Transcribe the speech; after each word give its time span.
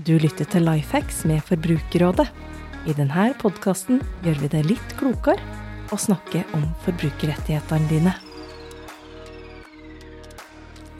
Du 0.00 0.14
lytter 0.16 0.46
til 0.48 0.64
Lifehacks 0.64 1.24
med 1.28 1.42
Forbrukerrådet. 1.44 2.24
I 2.88 2.94
denne 2.96 3.26
podkasten 3.36 3.98
gjør 4.24 4.38
vi 4.40 4.48
det 4.54 4.60
litt 4.64 4.92
klokere 4.96 5.42
å 5.92 5.98
snakke 6.00 6.40
om 6.56 6.62
forbrukerrettighetene 6.86 7.88
dine. 7.90 8.14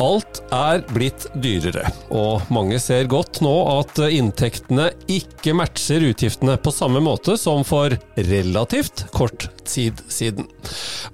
Alt 0.00 0.42
er 0.52 0.82
blitt 0.92 1.26
dyrere, 1.40 1.86
og 2.12 2.50
mange 2.52 2.80
ser 2.80 3.08
godt 3.08 3.40
nå 3.44 3.54
at 3.78 4.02
inntektene 4.04 4.90
ikke 5.12 5.54
matcher 5.56 6.04
utgiftene 6.10 6.58
på 6.60 6.72
samme 6.74 7.00
måte 7.04 7.38
som 7.40 7.64
for 7.68 7.96
relativt 8.16 9.06
kort 9.16 9.48
tid 9.64 10.04
siden. 10.12 10.50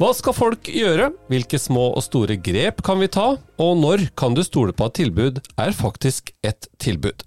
Hva 0.01 0.11
skal 0.15 0.39
folk 0.39 0.73
gjøre, 0.73 1.13
hvilke 1.31 1.63
små 1.63 1.93
og 1.93 2.03
store 2.09 2.39
grep 2.39 2.83
kan 2.87 3.03
vi 3.03 3.13
ta, 3.15 3.33
og 3.63 3.81
når 3.85 4.09
kan 4.19 4.35
du 4.35 4.43
stole 4.47 4.75
på 4.75 4.91
at 4.91 4.99
tilbud 5.03 5.43
er 5.55 5.81
faktisk 5.85 6.35
et 6.47 6.71
tilbud? 6.83 7.27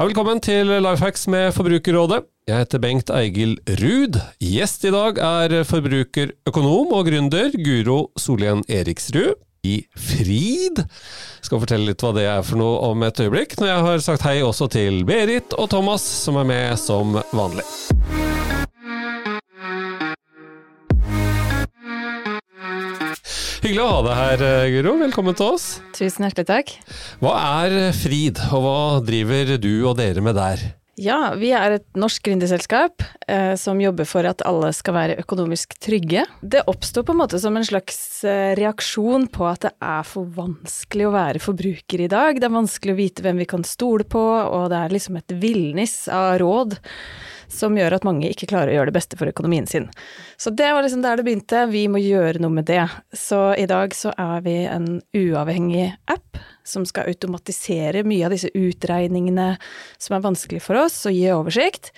Ja, 0.00 0.06
velkommen 0.08 0.38
til 0.40 0.64
Lifehacks 0.80 1.26
med 1.28 1.50
Forbrukerrådet. 1.52 2.22
Jeg 2.48 2.62
heter 2.62 2.80
Bengt 2.80 3.10
Eigil 3.12 3.58
Ruud. 3.82 4.16
Gjest 4.40 4.86
i 4.88 4.92
dag 4.94 5.18
er 5.20 5.54
forbrukerøkonom 5.68 6.94
og 6.96 7.10
gründer 7.10 7.52
Guro 7.52 7.98
Solien 8.16 8.62
Eriksrud 8.64 9.36
i 9.60 9.82
Frid. 9.92 10.80
Jeg 10.80 11.44
Skal 11.44 11.60
fortelle 11.60 11.90
litt 11.90 12.00
hva 12.00 12.14
det 12.16 12.24
er 12.32 12.40
for 12.40 12.62
noe 12.62 12.80
om 12.88 13.04
et 13.04 13.20
øyeblikk, 13.20 13.58
når 13.60 13.74
jeg 13.74 13.86
har 13.90 14.06
sagt 14.08 14.24
hei 14.24 14.38
også 14.40 14.70
til 14.72 15.02
Berit 15.04 15.52
og 15.60 15.68
Thomas, 15.76 16.08
som 16.24 16.40
er 16.40 16.48
med 16.48 16.80
som 16.80 17.20
vanlig. 17.36 17.68
Hyggelig 23.60 23.82
å 23.84 23.88
ha 23.90 24.02
deg 24.06 24.14
her, 24.16 24.42
Guro. 24.72 24.92
Velkommen 25.02 25.36
til 25.36 25.50
oss. 25.52 25.64
Tusen 25.92 26.24
hjertelig 26.24 26.48
takk. 26.48 26.70
Hva 27.20 27.34
er 27.60 27.90
Frid, 27.92 28.40
og 28.56 28.62
hva 28.64 28.76
driver 29.04 29.58
du 29.60 29.72
og 29.84 29.98
dere 29.98 30.22
med 30.24 30.38
der? 30.38 30.62
Ja, 31.00 31.34
vi 31.36 31.50
er 31.52 31.76
et 31.76 31.84
norsk 31.96 32.24
gründerselskap 32.24 33.04
eh, 33.28 33.52
som 33.60 33.78
jobber 33.80 34.08
for 34.08 34.24
at 34.28 34.40
alle 34.48 34.70
skal 34.76 34.96
være 34.96 35.18
økonomisk 35.20 35.76
trygge. 35.80 36.24
Det 36.40 36.64
oppstår 36.72 37.04
på 37.04 37.12
en 37.12 37.20
måte 37.20 37.40
som 37.40 37.56
en 37.56 37.68
slags 37.68 37.98
eh, 38.24 38.54
reaksjon 38.56 39.28
på 39.32 39.44
at 39.48 39.68
det 39.68 39.74
er 39.76 40.08
for 40.08 40.32
vanskelig 40.40 41.10
å 41.10 41.14
være 41.18 41.44
forbruker 41.44 42.04
i 42.04 42.08
dag. 42.12 42.40
Det 42.40 42.48
er 42.48 42.56
vanskelig 42.56 42.96
å 42.96 43.00
vite 43.00 43.24
hvem 43.24 43.44
vi 43.44 43.48
kan 43.52 43.64
stole 43.68 44.08
på, 44.08 44.24
og 44.24 44.70
det 44.72 44.80
er 44.80 44.96
liksom 44.96 45.20
et 45.20 45.36
villnis 45.40 46.02
av 46.08 46.38
råd 46.40 46.80
som 47.52 47.76
gjør 47.78 47.96
at 47.96 48.06
mange 48.06 48.30
ikke 48.30 48.48
klarer 48.50 48.72
å 48.72 48.78
gjøre 48.78 48.92
det 48.92 48.96
beste 48.98 49.18
for 49.20 49.30
økonomien 49.30 49.66
sin. 49.68 49.88
Så 50.40 50.52
det 50.54 50.70
var 50.72 50.86
liksom 50.86 51.02
der 51.04 51.20
det 51.20 51.26
begynte, 51.26 51.66
vi 51.70 51.84
må 51.90 52.00
gjøre 52.02 52.42
noe 52.42 52.54
med 52.60 52.68
det. 52.70 52.84
Så 53.16 53.50
i 53.58 53.66
dag 53.70 53.94
så 53.96 54.14
er 54.16 54.46
vi 54.46 54.56
en 54.70 54.88
uavhengig 55.16 55.90
app 56.10 56.40
som 56.66 56.86
skal 56.86 57.10
automatisere 57.10 58.04
mye 58.06 58.28
av 58.28 58.34
disse 58.34 58.50
utregningene 58.54 59.52
som 59.98 60.16
er 60.16 60.26
vanskelig 60.26 60.62
for 60.64 60.78
oss, 60.84 61.02
og 61.08 61.16
gi 61.16 61.30
oversikt. 61.34 61.92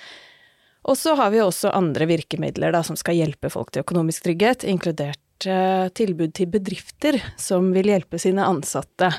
Og 0.82 0.98
så 0.98 1.14
har 1.18 1.30
vi 1.30 1.42
også 1.42 1.70
andre 1.70 2.08
virkemidler 2.10 2.72
da, 2.74 2.82
som 2.82 2.98
skal 2.98 3.18
hjelpe 3.18 3.50
folk 3.52 3.70
til 3.70 3.84
økonomisk 3.84 4.26
trygghet, 4.26 4.64
inkludert 4.66 5.46
eh, 5.46 5.86
tilbud 5.94 6.34
til 6.34 6.50
bedrifter 6.50 7.20
som 7.38 7.70
vil 7.74 7.92
hjelpe 7.92 8.18
sine 8.22 8.46
ansatte. 8.48 9.12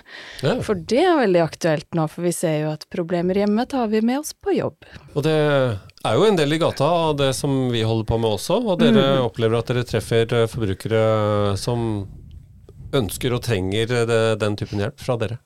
Ja. 0.43 0.57
For 0.65 0.75
det 0.75 1.05
er 1.05 1.21
veldig 1.21 1.43
aktuelt 1.45 1.87
nå, 1.95 2.09
for 2.11 2.27
vi 2.27 2.33
ser 2.35 2.57
jo 2.65 2.73
at 2.73 2.83
problemer 2.91 3.39
hjemme 3.39 3.67
tar 3.69 3.87
vi 3.93 4.03
med 4.03 4.23
oss 4.25 4.35
på 4.35 4.57
jobb. 4.57 4.89
Og 5.13 5.23
det 5.23 5.39
er 6.09 6.17
jo 6.19 6.25
en 6.27 6.35
del 6.39 6.53
i 6.53 6.59
gata 6.61 6.89
av 7.07 7.15
det 7.19 7.31
som 7.37 7.69
vi 7.71 7.83
holder 7.87 8.07
på 8.09 8.17
med 8.19 8.35
også, 8.35 8.59
og 8.59 8.79
dere 8.81 9.19
Mm. 9.19 9.23
opplever 9.29 9.59
at 9.59 9.71
dere 9.71 9.83
treffer 9.87 10.33
eh, 10.33 10.47
forbrukere 10.51 11.57
som 11.57 12.07
ønsker 12.93 13.33
og 13.33 13.41
trenger 13.45 13.91
eh, 13.91 14.05
det, 14.05 14.21
den 14.39 14.55
typen 14.59 14.79
hjelp 14.83 14.99
fra 14.99 15.17
dere. 15.17 15.39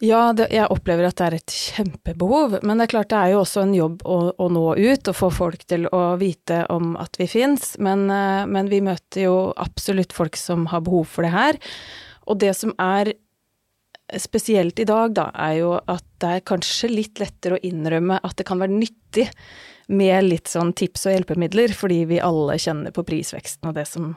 Ja, 0.00 0.32
det, 0.32 0.52
jeg 0.54 0.70
opplever 0.70 1.08
at 1.08 1.16
det 1.18 1.26
er 1.26 1.34
et 1.40 1.50
kjempebehov, 1.74 2.60
men 2.62 2.78
det 2.78 2.86
er 2.86 2.92
klart 2.92 3.08
det 3.10 3.18
er 3.18 3.32
jo 3.32 3.40
også 3.42 3.64
en 3.64 3.74
jobb 3.74 4.04
å, 4.06 4.18
å 4.38 4.46
nå 4.54 4.66
ut 4.78 5.08
og 5.10 5.16
få 5.18 5.30
folk 5.34 5.64
til 5.66 5.88
å 5.90 6.02
vite 6.20 6.60
om 6.70 6.92
at 6.96 7.18
vi 7.18 7.26
fins, 7.26 7.72
men, 7.82 8.06
eh, 8.06 8.44
men 8.46 8.70
vi 8.70 8.78
møter 8.80 9.24
jo 9.26 9.38
absolutt 9.58 10.14
folk 10.14 10.38
som 10.38 10.68
har 10.70 10.84
behov 10.86 11.08
for 11.10 11.26
det 11.26 11.34
her. 11.34 11.58
Og 12.30 12.38
det 12.38 12.54
som 12.54 12.70
er 12.78 13.10
spesielt 14.16 14.78
i 14.78 14.86
dag, 14.88 15.12
da, 15.18 15.26
er 15.34 15.58
jo 15.58 15.72
at 15.82 16.06
det 16.22 16.30
er 16.36 16.46
kanskje 16.46 16.88
litt 16.94 17.18
lettere 17.20 17.58
å 17.58 17.64
innrømme 17.66 18.20
at 18.22 18.38
det 18.38 18.46
kan 18.48 18.62
være 18.62 18.78
nyttig 18.78 19.26
med 19.88 20.24
litt 20.26 20.50
sånn 20.52 20.74
tips 20.76 21.06
og 21.08 21.16
hjelpemidler, 21.16 21.72
fordi 21.76 22.02
vi 22.10 22.22
alle 22.24 22.58
kjenner 22.60 22.94
på 22.94 23.06
prisveksten 23.08 23.70
og 23.70 23.78
det 23.78 23.86
som 23.88 24.14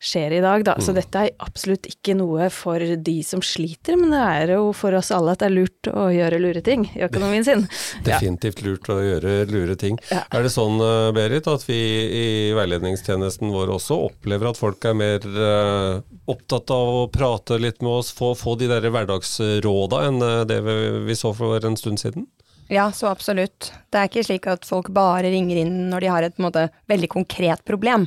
skjer 0.00 0.32
i 0.32 0.40
dag, 0.40 0.62
da. 0.64 0.78
Så 0.80 0.94
dette 0.96 1.20
er 1.26 1.34
absolutt 1.44 1.84
ikke 1.90 2.14
noe 2.16 2.48
for 2.54 2.80
de 2.80 3.16
som 3.26 3.42
sliter, 3.44 3.98
men 4.00 4.14
det 4.14 4.20
er 4.20 4.52
jo 4.54 4.70
for 4.76 4.96
oss 4.96 5.10
alle 5.12 5.34
at 5.34 5.42
det 5.42 5.50
er 5.50 5.54
lurt 5.58 5.90
å 5.92 6.06
gjøre 6.14 6.38
lure 6.40 6.62
ting 6.64 6.86
i 6.94 7.04
økonomien 7.04 7.44
sin. 7.44 7.66
Definitivt 8.08 8.62
lurt 8.64 8.88
å 8.88 8.96
gjøre 9.04 9.34
lure 9.50 9.76
ting. 9.80 10.00
Ja. 10.08 10.24
Er 10.32 10.46
det 10.46 10.54
sånn, 10.56 10.80
eh, 10.80 11.10
Berit, 11.16 11.50
at 11.52 11.66
vi 11.68 11.80
i 12.16 12.26
veiledningstjenesten 12.56 13.52
vår 13.52 13.74
også 13.76 14.00
opplever 14.08 14.50
at 14.50 14.60
folk 14.60 14.88
er 14.88 14.96
mer 14.96 15.28
eh, 15.28 16.00
opptatt 16.32 16.72
av 16.72 16.96
å 17.02 17.06
prate 17.12 17.60
litt 17.60 17.84
med 17.84 18.00
oss, 18.00 18.14
få, 18.16 18.32
få 18.38 18.56
de 18.56 18.72
der 18.72 18.88
hverdagsråda 18.88 20.04
enn 20.08 20.24
eh, 20.24 20.44
det 20.48 20.62
vi, 20.64 20.78
vi 21.10 21.18
så 21.18 21.36
for 21.36 21.60
en 21.60 21.76
stund 21.76 22.00
siden? 22.00 22.24
Ja, 22.70 22.92
så 22.94 23.08
absolutt. 23.10 23.72
Det 23.90 23.98
er 23.98 24.06
ikke 24.06 24.22
slik 24.22 24.44
at 24.46 24.66
folk 24.68 24.92
bare 24.94 25.26
ringer 25.32 25.58
inn 25.58 25.88
når 25.90 26.04
de 26.04 26.10
har 26.14 26.22
et 26.22 26.36
måte, 26.38 26.68
veldig 26.86 27.08
konkret 27.10 27.64
problem. 27.66 28.04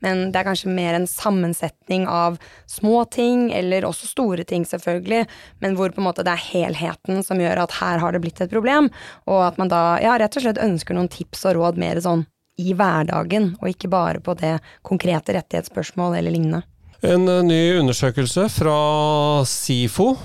Men 0.00 0.30
det 0.32 0.40
er 0.40 0.46
kanskje 0.46 0.72
mer 0.72 0.96
en 0.96 1.04
sammensetning 1.10 2.06
av 2.08 2.38
små 2.70 3.02
ting, 3.12 3.50
eller 3.52 3.84
også 3.84 4.08
store 4.08 4.46
ting, 4.48 4.64
selvfølgelig, 4.64 5.26
men 5.60 5.76
hvor 5.76 5.92
på 5.92 6.00
en 6.00 6.06
måte 6.06 6.24
det 6.24 6.32
er 6.32 6.46
helheten 6.46 7.20
som 7.26 7.42
gjør 7.42 7.64
at 7.66 7.76
her 7.82 8.00
har 8.00 8.14
det 8.16 8.22
blitt 8.24 8.40
et 8.40 8.52
problem, 8.52 8.88
og 9.28 9.42
at 9.50 9.60
man 9.60 9.74
da 9.74 9.82
ja, 10.00 10.16
rett 10.16 10.40
og 10.40 10.46
slett 10.46 10.62
ønsker 10.62 10.96
noen 10.96 11.10
tips 11.12 11.44
og 11.50 11.58
råd 11.58 11.82
mer 11.82 12.00
sånn 12.00 12.24
i 12.58 12.72
hverdagen, 12.78 13.52
og 13.60 13.74
ikke 13.74 13.92
bare 13.92 14.24
på 14.24 14.38
det 14.40 14.56
konkrete 14.86 15.36
rettighetsspørsmål 15.36 16.16
eller 16.22 16.32
lignende. 16.32 16.64
En 17.06 17.28
eh, 17.28 17.44
ny 17.46 17.78
undersøkelse 17.78 18.48
fra 18.50 19.44
SIFO, 19.46 20.16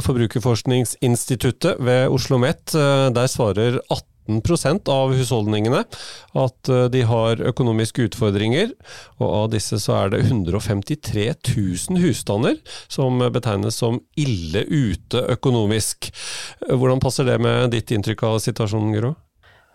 Forbrukerforskningsinstituttet 0.00 1.76
ved 1.76 2.06
Oslo 2.08 2.38
OsloMet, 2.38 2.72
eh, 2.72 3.10
der 3.12 3.28
svarer 3.28 3.76
18% 4.30 4.88
av 4.88 5.12
husholdningene 5.12 5.82
at 5.84 6.68
eh, 6.72 6.88
de 6.88 7.02
har 7.04 7.36
økonomiske 7.52 8.08
utfordringer, 8.08 8.72
og 9.20 9.28
av 9.28 9.52
disse 9.52 9.76
så 9.82 9.92
er 9.98 10.14
det 10.14 10.22
153 10.24 11.28
000 11.52 12.00
husstander 12.00 12.56
som 12.88 13.20
betegnes 13.28 13.76
som 13.84 14.00
ille 14.16 14.64
ute 14.72 15.26
økonomisk. 15.36 16.08
Hvordan 16.64 17.00
passer 17.04 17.28
det 17.28 17.38
med 17.44 17.76
ditt 17.76 17.92
inntrykk 17.92 18.22
av 18.30 18.40
situasjonen, 18.40 18.96
Gro? 18.96 19.14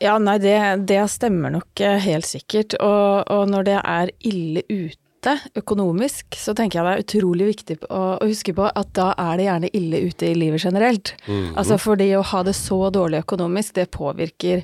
Ja, 0.01 0.17
nei, 0.21 0.39
det, 0.41 0.57
det 0.89 1.05
stemmer 1.09 1.53
nok 1.53 1.81
helt 1.81 2.25
sikkert. 2.25 2.73
Og, 2.81 3.29
og 3.33 3.49
når 3.49 3.63
det 3.65 3.77
er 3.81 4.11
ille 4.25 4.65
ute 4.69 5.06
økonomisk, 5.59 6.37
så 6.39 6.53
tenker 6.57 6.79
jeg 6.79 6.87
det 6.87 6.93
er 6.93 7.05
utrolig 7.05 7.47
viktig 7.51 7.77
å, 7.87 8.01
å 8.17 8.27
huske 8.27 8.55
på 8.57 8.65
at 8.67 8.91
da 8.97 9.11
er 9.19 9.39
det 9.39 9.47
gjerne 9.47 9.71
ille 9.79 10.01
ute 10.09 10.29
i 10.29 10.35
livet 10.37 10.63
generelt. 10.63 11.13
Altså 11.57 11.77
fordi 11.81 12.09
å 12.17 12.25
ha 12.31 12.43
det 12.47 12.55
så 12.57 12.79
dårlig 12.93 13.23
økonomisk, 13.25 13.75
det 13.77 13.89
påvirker 13.95 14.63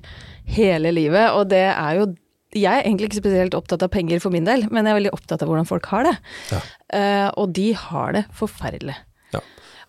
hele 0.55 0.91
livet, 0.95 1.31
og 1.33 1.49
det 1.53 1.65
er 1.71 2.01
jo 2.01 2.11
jeg 2.53 2.69
er 2.69 2.85
egentlig 2.85 3.09
ikke 3.09 3.23
spesielt 3.23 3.55
opptatt 3.57 3.81
av 3.85 3.91
penger 3.93 4.21
for 4.21 4.33
min 4.33 4.45
del, 4.45 4.67
men 4.69 4.85
jeg 4.85 4.93
er 4.93 4.99
veldig 4.99 5.13
opptatt 5.15 5.41
av 5.41 5.49
hvordan 5.49 5.65
folk 5.69 5.87
har 5.89 6.07
det. 6.07 6.13
Ja. 6.51 6.59
Uh, 6.93 7.29
og 7.41 7.55
de 7.57 7.71
har 7.77 8.13
det 8.13 8.23
forferdelig. 8.37 8.95
Ja. 9.33 9.41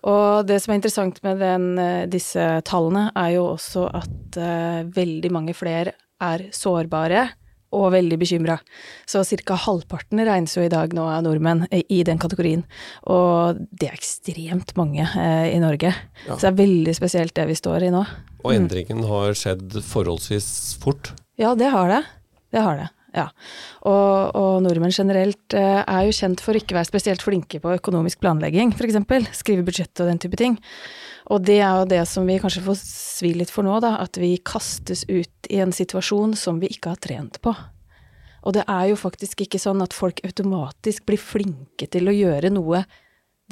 Og 0.08 0.48
det 0.48 0.60
som 0.62 0.72
er 0.72 0.80
interessant 0.80 1.20
med 1.24 1.40
den, 1.44 1.66
eh, 1.80 2.06
disse 2.08 2.46
tallene, 2.68 3.10
er 3.16 3.34
jo 3.36 3.46
også 3.50 3.86
at 4.00 4.40
uh, 4.40 4.80
veldig 4.96 5.32
mange 5.32 5.56
flere 5.56 5.94
er 6.24 6.48
sårbare 6.56 7.26
og 7.74 7.92
veldig 7.94 8.18
bekymra. 8.20 8.58
Så 9.10 9.24
ca. 9.24 9.58
halvparten 9.66 10.22
regnes 10.24 10.56
jo 10.56 10.64
i 10.64 10.72
dag 10.72 10.94
nå 10.96 11.06
av 11.10 11.24
nordmenn 11.26 11.66
i, 11.70 11.82
i 11.98 12.02
den 12.06 12.20
kategorien. 12.22 12.64
Og 13.10 13.60
det 13.70 13.90
er 13.90 13.98
ekstremt 13.98 14.74
mange 14.78 15.04
eh, 15.04 15.50
i 15.52 15.60
Norge. 15.62 15.94
Ja. 16.24 16.36
Så 16.36 16.46
det 16.46 16.52
er 16.52 16.60
veldig 16.62 16.96
spesielt 16.96 17.36
det 17.36 17.48
vi 17.50 17.58
står 17.58 17.88
i 17.88 17.92
nå. 17.94 18.04
Og 18.44 18.52
endringen 18.54 19.04
har 19.08 19.34
skjedd 19.38 19.78
forholdsvis 19.84 20.48
fort. 20.82 21.14
Ja, 21.40 21.54
det 21.58 21.72
har 21.74 21.90
det. 21.90 22.02
Det 22.54 22.62
har 22.62 22.78
det. 22.78 22.90
Ja. 23.14 23.28
Og, 23.86 24.34
og 24.34 24.62
nordmenn 24.64 24.94
generelt 24.94 25.54
eh, 25.54 25.80
er 25.80 26.06
jo 26.08 26.14
kjent 26.16 26.42
for 26.42 26.58
ikke 26.58 26.74
å 26.74 26.80
være 26.80 26.90
spesielt 26.90 27.22
flinke 27.22 27.60
på 27.62 27.76
økonomisk 27.76 28.18
planlegging, 28.24 28.74
f.eks. 28.74 28.98
Skrive 29.38 29.66
budsjett 29.66 30.02
og 30.02 30.10
den 30.10 30.18
type 30.22 30.38
ting. 30.40 30.58
Og 31.30 31.44
det 31.46 31.60
er 31.62 31.78
jo 31.78 31.86
det 31.88 32.02
som 32.10 32.26
vi 32.28 32.40
kanskje 32.42 32.64
får 32.66 32.80
svi 32.80 33.30
litt 33.38 33.52
for 33.54 33.66
nå, 33.66 33.78
da. 33.84 33.94
At 34.02 34.18
vi 34.20 34.34
kastes 34.42 35.06
ut 35.06 35.48
i 35.48 35.62
en 35.62 35.72
situasjon 35.72 36.34
som 36.36 36.58
vi 36.60 36.72
ikke 36.74 36.96
har 36.96 37.00
trent 37.06 37.38
på. 37.44 37.54
Og 38.44 38.58
det 38.58 38.66
er 38.68 38.90
jo 38.90 38.98
faktisk 39.00 39.46
ikke 39.46 39.62
sånn 39.62 39.80
at 39.84 39.96
folk 39.96 40.20
automatisk 40.26 41.06
blir 41.08 41.22
flinke 41.22 41.88
til 41.88 42.10
å 42.10 42.16
gjøre 42.16 42.50
noe 42.52 42.82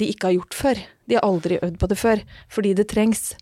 de 0.01 0.09
ikke 0.09 0.29
har 0.29 0.37
gjort 0.37 0.57
før. 0.57 0.85
De 1.09 1.17
har 1.17 1.25
aldri 1.25 1.57
øvd 1.61 1.79
på 1.79 1.89
det 1.89 1.97
før, 2.01 2.21
fordi 2.51 2.75
det 2.77 2.89
trengs. 2.91 3.33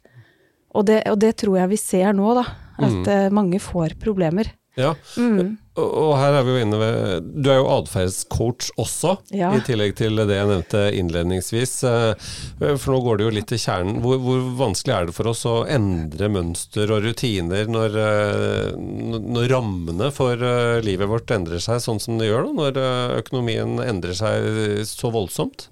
Og 0.75 0.85
det, 0.87 1.01
og 1.11 1.17
det 1.19 1.33
tror 1.41 1.57
jeg 1.59 1.73
vi 1.73 1.79
ser 1.81 2.13
nå, 2.15 2.31
da. 2.37 2.45
At 2.81 3.03
mm. 3.03 3.35
mange 3.35 3.59
får 3.61 3.97
problemer 4.01 4.53
Ja, 4.79 4.93
Mm. 5.17 5.57
og 5.75 6.13
her 6.15 6.31
er 6.39 6.43
vi 6.47 6.51
jo 6.53 6.59
inne 6.63 6.77
ved 6.79 7.25
Du 7.43 7.49
er 7.51 7.57
jo 7.59 7.65
atferdscoach 7.81 8.69
også, 8.79 9.17
Ja. 9.35 9.49
i 9.51 9.59
tillegg 9.67 9.95
til 9.99 10.15
det 10.15 10.29
jeg 10.29 10.47
nevnte 10.47 10.83
innledningsvis. 10.95 11.73
Eh, 11.83 12.77
For 12.77 12.93
nå 12.93 13.01
går 13.03 13.17
det 13.17 13.25
jo 13.25 13.33
litt 13.35 13.47
til 13.47 13.57
kjernen. 13.59 13.99
Hvor, 14.01 14.17
hvor 14.23 14.39
vanskelig 14.55 14.93
er 14.95 15.05
det 15.07 15.15
for 15.15 15.27
oss 15.27 15.43
å 15.43 15.67
endre 15.67 16.29
mønster 16.31 16.89
og 16.89 17.03
rutiner 17.03 17.67
når, 17.67 17.97
eh, 17.99 18.71
når 18.77 19.49
rammene 19.51 20.09
for 20.15 20.33
eh, 20.39 20.79
livet 20.81 21.09
vårt 21.11 21.27
endrer 21.35 21.59
seg 21.59 21.81
sånn 21.83 21.99
som 21.99 22.17
det 22.17 22.29
gjør, 22.31 22.47
da, 22.47 22.53
når 22.71 23.19
økonomien 23.19 23.75
endrer 23.83 24.13
seg 24.15 24.85
så 24.87 25.11
voldsomt? 25.11 25.67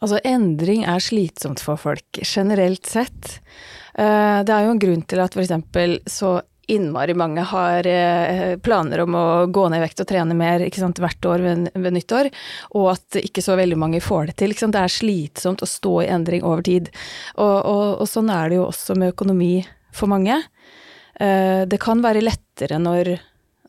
Altså, 0.00 0.20
endring 0.24 0.84
er 0.86 0.98
slitsomt 1.02 1.58
for 1.62 1.76
folk, 1.76 2.06
generelt 2.22 2.86
sett. 2.86 3.40
Det 3.94 4.48
er 4.50 4.64
jo 4.64 4.70
en 4.72 4.78
grunn 4.80 5.02
til 5.06 5.20
at 5.20 5.34
f.eks. 5.36 5.52
så 6.10 6.40
innmari 6.72 7.14
mange 7.18 7.44
har 7.52 7.86
eh, 7.88 8.56
planer 8.62 9.04
om 9.04 9.16
å 9.18 9.26
gå 9.52 9.66
ned 9.68 9.80
i 9.80 9.84
vekt 9.84 10.02
og 10.04 10.08
trene 10.08 10.36
mer 10.36 10.64
sant, 10.76 11.00
hvert 11.02 11.28
år 11.28 11.44
ved, 11.44 11.68
ved 11.74 11.96
nyttår, 11.96 12.30
og 12.78 12.92
at 12.94 13.20
ikke 13.20 13.44
så 13.44 13.56
veldig 13.60 13.78
mange 13.80 14.02
får 14.04 14.32
det 14.32 14.38
til. 14.42 14.56
Det 14.56 14.80
er 14.80 14.92
slitsomt 14.92 15.64
å 15.64 15.68
stå 15.68 15.94
i 16.04 16.10
endring 16.12 16.46
over 16.46 16.64
tid. 16.66 16.92
Og, 17.36 17.56
og, 17.58 17.84
og 18.02 18.08
sånn 18.10 18.32
er 18.32 18.50
det 18.50 18.60
jo 18.60 18.68
også 18.70 18.96
med 18.98 19.14
økonomi 19.14 19.54
for 19.92 20.10
mange. 20.12 20.40
Eh, 21.20 21.64
Det 21.68 21.80
kan 21.82 22.02
være 22.04 22.24
lettere 22.24 22.80
når, 22.80 23.14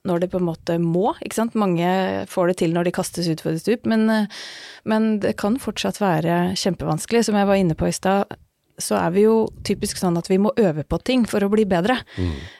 når 0.08 0.24
det 0.24 0.32
på 0.32 0.40
en 0.42 0.48
måte 0.48 0.80
må, 0.82 1.12
ikke 1.20 1.42
sant. 1.42 1.60
Mange 1.60 2.26
får 2.32 2.52
det 2.52 2.58
til 2.64 2.74
når 2.76 2.88
de 2.88 2.96
kastes 2.96 3.30
utfor 3.32 3.54
et 3.54 3.64
stup, 3.64 3.86
men, 3.90 4.08
eh, 4.10 4.42
men 4.90 5.18
det 5.24 5.36
kan 5.42 5.60
fortsatt 5.62 6.02
være 6.04 6.56
kjempevanskelig. 6.60 7.26
Som 7.28 7.40
jeg 7.40 7.52
var 7.52 7.60
inne 7.60 7.78
på 7.80 7.90
i 7.90 7.96
stad, 7.96 8.38
så 8.82 8.98
er 9.00 9.14
vi 9.14 9.26
jo 9.28 9.36
typisk 9.66 10.00
sånn 10.02 10.18
at 10.18 10.30
vi 10.32 10.40
må 10.42 10.54
øve 10.58 10.86
på 10.88 11.00
ting 11.06 11.28
for 11.30 11.46
å 11.46 11.52
bli 11.52 11.66
bedre. 11.70 12.00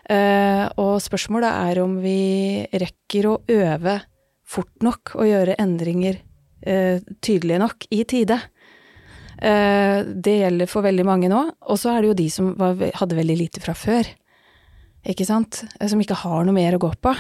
Eh, 0.10 0.66
og 0.82 1.00
spørsmålet 1.04 1.50
er 1.72 1.82
om 1.84 1.98
vi 2.04 2.66
rekker 2.70 3.30
å 3.30 3.38
øve 3.50 4.00
fort 4.54 4.86
nok 4.86 5.16
og 5.18 5.30
gjøre 5.30 5.56
endringer 5.62 6.20
uh, 6.68 7.00
tydelige 7.24 7.62
nok 7.64 7.88
i 7.96 8.04
tide. 8.06 8.38
Eh, 9.44 10.00
det 10.04 10.36
gjelder 10.40 10.70
for 10.70 10.86
veldig 10.86 11.06
mange 11.08 11.30
nå. 11.32 11.40
Og 11.72 11.80
så 11.80 11.94
er 11.94 12.04
det 12.04 12.12
jo 12.12 12.20
de 12.20 12.28
som 12.32 12.52
var, 12.60 12.78
hadde 13.00 13.18
veldig 13.18 13.38
lite 13.40 13.64
fra 13.64 13.76
før. 13.78 14.08
Ikke 15.10 15.26
sant? 15.28 15.64
Som 15.82 16.04
ikke 16.04 16.22
har 16.22 16.46
noe 16.46 16.56
mer 16.56 16.78
å 16.78 16.84
gå 16.84 16.92
på. 17.04 17.16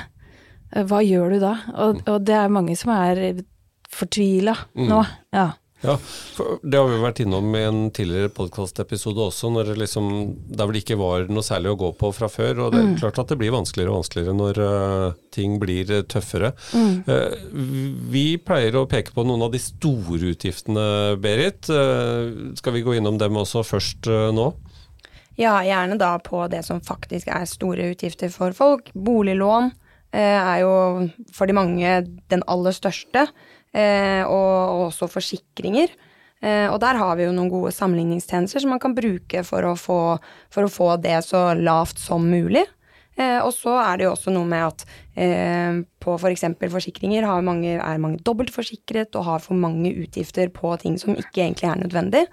Hva 0.73 1.01
gjør 1.05 1.35
du 1.35 1.41
da? 1.43 1.55
Og, 1.85 1.99
og 2.09 2.23
det 2.25 2.37
er 2.37 2.53
mange 2.53 2.77
som 2.79 2.93
er 2.95 3.43
fortvila 3.93 4.55
nå. 4.77 5.01
Ja. 5.35 5.51
Ja, 5.83 5.97
for 5.99 6.61
det 6.63 6.79
har 6.79 6.87
vi 6.87 7.01
vært 7.03 7.19
innom 7.23 7.49
i 7.59 7.63
en 7.67 7.81
tidligere 7.95 8.31
podkastepisode 8.31 9.19
også, 9.25 9.51
når 9.51 9.73
det 9.73 9.77
liksom, 9.81 10.09
der 10.47 10.63
hvor 10.63 10.75
det 10.75 10.83
ikke 10.85 10.99
var 11.01 11.27
noe 11.27 11.43
særlig 11.43 11.73
å 11.73 11.79
gå 11.81 11.91
på 11.99 12.11
fra 12.15 12.29
før. 12.31 12.65
Og 12.65 12.75
det 12.75 12.81
er 12.81 12.93
klart 13.01 13.19
at 13.19 13.33
det 13.33 13.39
blir 13.41 13.51
vanskeligere 13.55 13.91
og 13.91 13.99
vanskeligere 14.01 14.37
når 14.37 14.61
uh, 14.63 15.19
ting 15.35 15.59
blir 15.61 15.91
tøffere. 16.07 16.53
tøffere. 16.55 17.09
Uh, 17.09 17.35
vi 18.13 18.25
pleier 18.39 18.79
å 18.79 18.87
peke 18.89 19.11
på 19.15 19.27
noen 19.27 19.43
av 19.43 19.51
de 19.53 19.61
store 19.61 20.31
utgiftene, 20.31 20.87
Berit. 21.23 21.67
Uh, 21.67 22.53
skal 22.59 22.77
vi 22.77 22.85
gå 22.85 22.95
innom 22.97 23.19
dem 23.19 23.37
også 23.39 23.63
først 23.67 24.07
eh, 24.07 24.29
nå? 24.35 24.51
Ja, 25.39 25.57
gjerne 25.65 25.97
da 25.97 26.15
på 26.21 26.45
det 26.51 26.61
som 26.67 26.81
faktisk 26.83 27.29
er 27.33 27.47
store 27.49 27.91
utgifter 27.93 28.31
for 28.33 28.53
folk. 28.57 28.91
Boliglån 28.93 29.71
eh, 30.13 30.37
er 30.37 30.61
jo 30.61 30.73
for 31.33 31.49
de 31.49 31.57
mange 31.57 31.95
den 32.31 32.45
aller 32.47 32.75
største, 32.75 33.25
eh, 33.27 33.61
og 33.73 34.83
også 34.87 35.07
forsikringer. 35.09 35.95
Eh, 36.43 36.67
og 36.67 36.79
der 36.83 36.99
har 36.99 37.15
vi 37.15 37.27
jo 37.27 37.33
noen 37.35 37.51
gode 37.51 37.71
sammenligningstjenester 37.71 38.63
som 38.63 38.73
man 38.73 38.81
kan 38.83 38.95
bruke 38.97 39.45
for 39.47 39.63
å 39.63 39.75
få, 39.79 39.99
for 40.51 40.67
å 40.67 40.71
få 40.71 40.89
det 41.03 41.21
så 41.23 41.51
lavt 41.55 42.01
som 42.01 42.25
mulig. 42.27 42.65
Eh, 43.15 43.39
og 43.39 43.53
så 43.55 43.77
er 43.79 43.99
det 43.99 44.07
jo 44.07 44.15
også 44.15 44.33
noe 44.33 44.49
med 44.49 44.65
at 44.65 44.83
eh, 45.15 45.79
på 46.03 46.17
f.eks. 46.17 46.43
For 46.59 46.75
forsikringer 46.75 47.27
har 47.29 47.45
mange, 47.45 47.77
er 47.77 48.01
mange 48.01 48.19
dobbeltforsikret 48.27 49.15
og 49.19 49.27
har 49.29 49.45
for 49.45 49.55
mange 49.55 49.93
utgifter 49.93 50.51
på 50.51 50.73
ting 50.81 50.97
som 50.99 51.15
ikke 51.15 51.45
egentlig 51.45 51.69
er 51.69 51.79
nødvendig. 51.85 52.25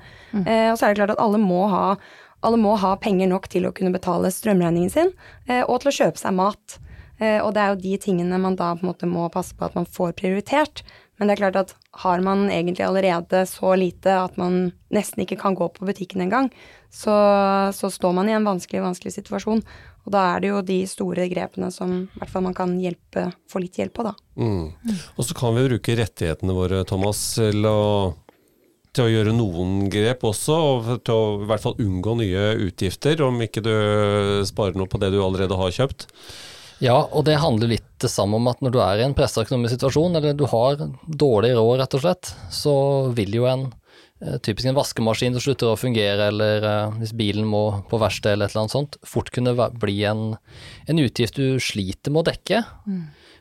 Eh, 0.43 0.73
og 0.73 0.81
så 0.81 0.89
er 0.89 0.95
det 0.95 1.03
klart 1.05 1.15
at 1.15 1.23
alle 1.23 1.41
må 1.43 1.69
ha 1.71 1.95
alle 2.41 2.57
må 2.57 2.73
ha 2.81 2.95
penger 2.97 3.29
nok 3.29 3.51
til 3.53 3.67
å 3.69 3.73
kunne 3.77 3.93
betale 3.93 4.31
strømregningen 4.33 4.89
sin, 4.89 5.11
eh, 5.45 5.61
og 5.61 5.83
til 5.83 5.91
å 5.91 5.97
kjøpe 5.99 6.23
seg 6.23 6.33
mat. 6.39 6.79
Eh, 7.21 7.37
og 7.45 7.53
det 7.53 7.61
er 7.61 7.75
jo 7.75 7.83
de 7.83 7.99
tingene 8.01 8.39
man 8.41 8.57
da 8.57 8.73
på 8.73 8.87
en 8.87 8.89
måte 8.89 9.09
må 9.09 9.27
passe 9.33 9.53
på 9.53 9.67
at 9.67 9.77
man 9.77 9.85
får 9.85 10.15
prioritert. 10.17 10.81
Men 11.21 11.29
det 11.29 11.35
er 11.37 11.43
klart 11.43 11.59
at 11.61 11.73
har 12.01 12.23
man 12.25 12.47
egentlig 12.49 12.87
allerede 12.87 13.43
så 13.45 13.75
lite 13.77 14.15
at 14.23 14.39
man 14.41 14.71
nesten 14.89 15.21
ikke 15.21 15.37
kan 15.43 15.55
gå 15.59 15.67
på 15.75 15.85
butikken 15.85 16.25
engang, 16.25 16.49
så, 16.89 17.13
så 17.77 17.91
står 17.93 18.15
man 18.17 18.31
i 18.31 18.33
en 18.33 18.47
vanskelig, 18.49 18.81
vanskelig 18.81 19.13
situasjon. 19.19 19.61
Og 20.09 20.15
da 20.15 20.23
er 20.31 20.41
det 20.41 20.49
jo 20.49 20.63
de 20.65 20.79
store 20.89 21.29
grepene 21.29 21.69
som 21.75 21.93
hvert 22.17 22.33
fall 22.33 22.47
man 22.47 22.57
kan 22.57 22.73
hjelpe, 22.81 23.27
få 23.53 23.61
litt 23.61 23.77
hjelp 23.77 23.93
på, 23.99 24.07
da. 24.09 24.15
Mm. 24.41 24.97
Og 25.21 25.29
så 25.29 25.37
kan 25.37 25.53
vi 25.59 25.67
bruke 25.69 25.97
rettighetene 26.01 26.57
våre, 26.57 26.81
Thomas, 26.89 27.21
til 27.37 27.69
å, 27.69 27.81
til 28.97 29.05
å 29.05 29.13
gjøre 29.13 29.37
noen 29.37 29.91
grep 29.93 30.25
også, 30.25 30.57
og 30.57 30.89
til 31.05 31.15
å 31.19 31.35
i 31.45 31.51
hvert 31.51 31.67
fall 31.67 31.77
unngå 31.85 32.17
nye 32.23 32.47
utgifter, 32.71 33.21
om 33.29 33.45
ikke 33.45 33.63
du 33.67 33.75
sparer 34.49 34.81
noe 34.81 34.89
på 34.89 35.03
det 35.05 35.13
du 35.13 35.21
allerede 35.21 35.61
har 35.61 35.77
kjøpt. 35.83 36.09
Ja, 36.81 36.97
og 37.13 37.27
det 37.29 37.37
handler 37.43 37.75
litt 37.75 37.89
det 38.01 38.09
samme 38.09 38.39
om 38.41 38.49
at 38.49 38.63
når 38.65 38.73
du 38.73 38.79
er 38.81 39.01
i 39.01 39.05
en 39.05 39.17
pressa 39.17 39.45
økonomisk 39.45 39.77
situasjon, 39.77 40.17
eller 40.17 40.37
du 40.37 40.47
har 40.49 40.81
dårlig 41.05 41.53
råd, 41.59 41.75
rett 41.83 41.97
og 41.99 42.05
slett, 42.07 42.33
så 42.57 42.75
vil 43.17 43.37
jo 43.37 43.45
en 43.51 43.67
eh, 44.25 44.39
typisk 44.41 44.71
en 44.71 44.79
vaskemaskin 44.79 45.37
som 45.37 45.45
slutter 45.45 45.75
å 45.75 45.79
fungere, 45.81 46.31
eller 46.33 46.65
eh, 46.71 46.99
hvis 47.03 47.13
bilen 47.21 47.49
må 47.49 47.65
på 47.91 48.01
verksted 48.01 48.33
eller 48.33 48.49
et 48.49 48.57
eller 48.57 48.65
annet 48.65 48.77
sånt, 48.79 48.97
fort 49.05 49.29
kunne 49.35 49.53
bli 49.83 49.99
en, 50.09 50.25
en 50.89 51.03
utgift 51.05 51.37
du 51.37 51.61
sliter 51.61 52.15
med 52.15 52.25
å 52.25 52.31
dekke. 52.33 52.65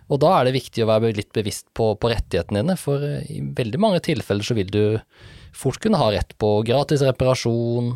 Og 0.09 0.19
da 0.24 0.35
er 0.35 0.47
det 0.47 0.57
viktig 0.57 0.83
å 0.83 0.89
være 0.89 1.13
litt 1.15 1.31
bevisst 1.35 1.68
på, 1.77 1.94
på 1.95 2.12
rettighetene 2.12 2.63
dine, 2.63 2.75
for 2.81 3.03
eh, 3.06 3.24
i 3.38 3.39
veldig 3.56 3.80
mange 3.80 4.03
tilfeller 4.03 4.44
så 4.44 4.57
vil 4.57 4.74
du 4.74 4.83
fort 5.56 5.80
kunne 5.81 6.00
ha 6.01 6.12
rett 6.12 6.35
på 6.42 6.57
gratis 6.68 7.07
reparasjon, 7.07 7.94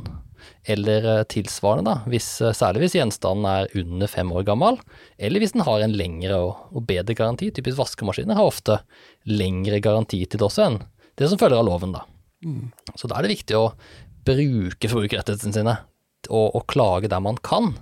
eller 0.64 1.08
eh, 1.12 1.24
tilsvarende, 1.32 1.92
da, 1.92 2.12
hvis, 2.12 2.28
eh, 2.42 2.56
særlig 2.56 2.86
hvis 2.86 2.98
gjenstanden 2.98 3.48
er 3.50 3.72
under 3.82 4.12
fem 4.12 4.32
år 4.36 4.46
gammel, 4.48 4.80
eller 5.18 5.44
hvis 5.44 5.56
den 5.56 5.66
har 5.68 5.84
en 5.84 5.96
lengre 5.98 6.40
og, 6.40 6.66
og 6.74 6.88
bedre 6.90 7.16
garanti. 7.18 7.52
Typisk 7.56 7.80
vaskemaskiner 7.80 8.40
har 8.40 8.50
ofte 8.50 8.80
lengre 9.30 9.82
garantitid 9.84 10.44
også 10.44 10.68
enn 10.68 10.82
det 11.20 11.30
som 11.30 11.40
følger 11.42 11.62
av 11.62 11.68
loven. 11.68 11.94
da. 11.96 12.06
Så 13.00 13.08
da 13.10 13.18
er 13.18 13.26
det 13.26 13.36
viktig 13.36 13.58
å 13.58 13.72
bruke 14.26 14.90
forbrukerrettighetene 14.90 15.56
sine 15.56 15.78
og, 16.30 16.54
og 16.56 16.66
klage 16.72 17.12
der 17.12 17.24
man 17.24 17.38
kan. 17.44 17.74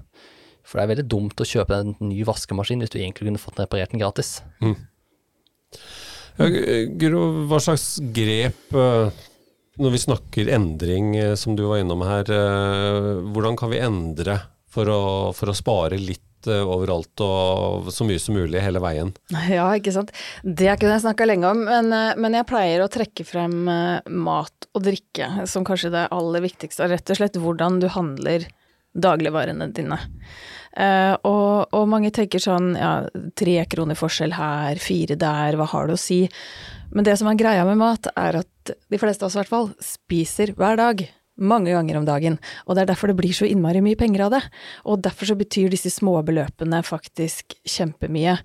For 0.66 0.78
det 0.78 0.84
er 0.84 0.92
veldig 0.96 1.10
dumt 1.10 1.42
å 1.42 1.48
kjøpe 1.48 1.78
en 1.82 1.96
ny 2.04 2.22
vaskemaskin 2.28 2.82
hvis 2.84 2.94
du 2.94 3.00
egentlig 3.00 3.28
kunne 3.30 3.42
fått 3.42 3.58
den 3.58 3.68
reparert 3.68 3.94
den 3.94 4.02
gratis. 4.02 4.38
Ja, 6.40 6.48
Guro, 7.02 7.26
hva 7.50 7.60
slags 7.62 8.00
grep 8.16 8.76
eh, 8.78 9.24
når 9.80 9.94
vi 9.94 10.02
snakker 10.04 10.50
endring, 10.52 11.16
eh, 11.18 11.36
som 11.36 11.56
du 11.56 11.64
var 11.64 11.80
innom 11.80 12.04
her, 12.04 12.28
eh, 12.28 13.22
hvordan 13.32 13.58
kan 13.58 13.72
vi 13.72 13.80
endre 13.80 14.40
for 14.72 14.90
å, 14.92 15.02
for 15.36 15.52
å 15.52 15.56
spare 15.56 16.00
litt 16.00 16.48
eh, 16.48 16.60
overalt 16.60 17.24
og 17.24 17.88
så 17.94 18.08
mye 18.08 18.20
som 18.20 18.36
mulig 18.36 18.64
hele 18.64 18.82
veien? 18.84 19.14
Ja, 19.52 19.70
ikke 19.76 19.94
sant. 19.96 20.12
Det 20.44 20.74
kunne 20.76 20.98
jeg 20.98 21.06
snakka 21.06 21.28
lenge 21.28 21.54
om, 21.54 21.64
men, 21.70 21.92
men 22.20 22.40
jeg 22.40 22.50
pleier 22.50 22.84
å 22.84 22.92
trekke 22.92 23.28
frem 23.28 23.64
mat 23.64 24.72
og 24.76 24.88
drikke 24.88 25.48
som 25.48 25.68
kanskje 25.68 25.94
det 25.96 26.10
aller 26.12 26.44
viktigste, 26.44 26.90
rett 26.92 27.14
og 27.14 27.22
slett 27.22 27.40
hvordan 27.40 27.80
du 27.80 27.88
handler 27.92 28.50
dagligvarene 28.92 29.70
dine. 29.72 29.98
Og, 31.28 31.72
og 31.76 31.88
mange 31.92 32.12
tenker 32.16 32.44
sånn, 32.44 32.74
ja, 32.80 33.06
tre 33.40 33.56
kroner 33.72 33.96
forskjell 34.00 34.36
her, 34.36 34.80
fire 34.84 35.16
der, 35.20 35.56
hva 35.60 35.68
har 35.72 35.88
det 35.88 35.96
å 35.96 36.00
si? 36.00 36.26
Men 36.92 37.08
det 37.08 37.16
som 37.20 37.30
er 37.32 37.40
greia 37.40 37.64
med 37.68 37.80
mat, 37.80 38.08
er 38.20 38.42
at 38.42 38.51
de 38.70 39.00
fleste 39.02 39.26
av 39.26 39.32
oss 39.32 39.38
i 39.38 39.42
hvert 39.42 39.52
fall 39.52 39.74
spiser 39.84 40.54
hver 40.58 40.80
dag. 40.80 41.04
Mange 41.42 41.72
ganger 41.74 41.98
om 41.98 42.06
dagen. 42.06 42.36
Og 42.68 42.76
det 42.76 42.84
er 42.84 42.90
derfor 42.92 43.10
det 43.10 43.18
blir 43.18 43.34
så 43.34 43.48
innmari 43.50 43.80
mye 43.82 43.98
penger 43.98 44.26
av 44.28 44.34
det. 44.36 44.42
Og 44.86 45.02
derfor 45.02 45.32
så 45.32 45.38
betyr 45.40 45.72
disse 45.74 45.90
små 45.90 46.20
beløpene 46.28 46.84
faktisk 46.86 47.56
kjempemye. 47.66 48.36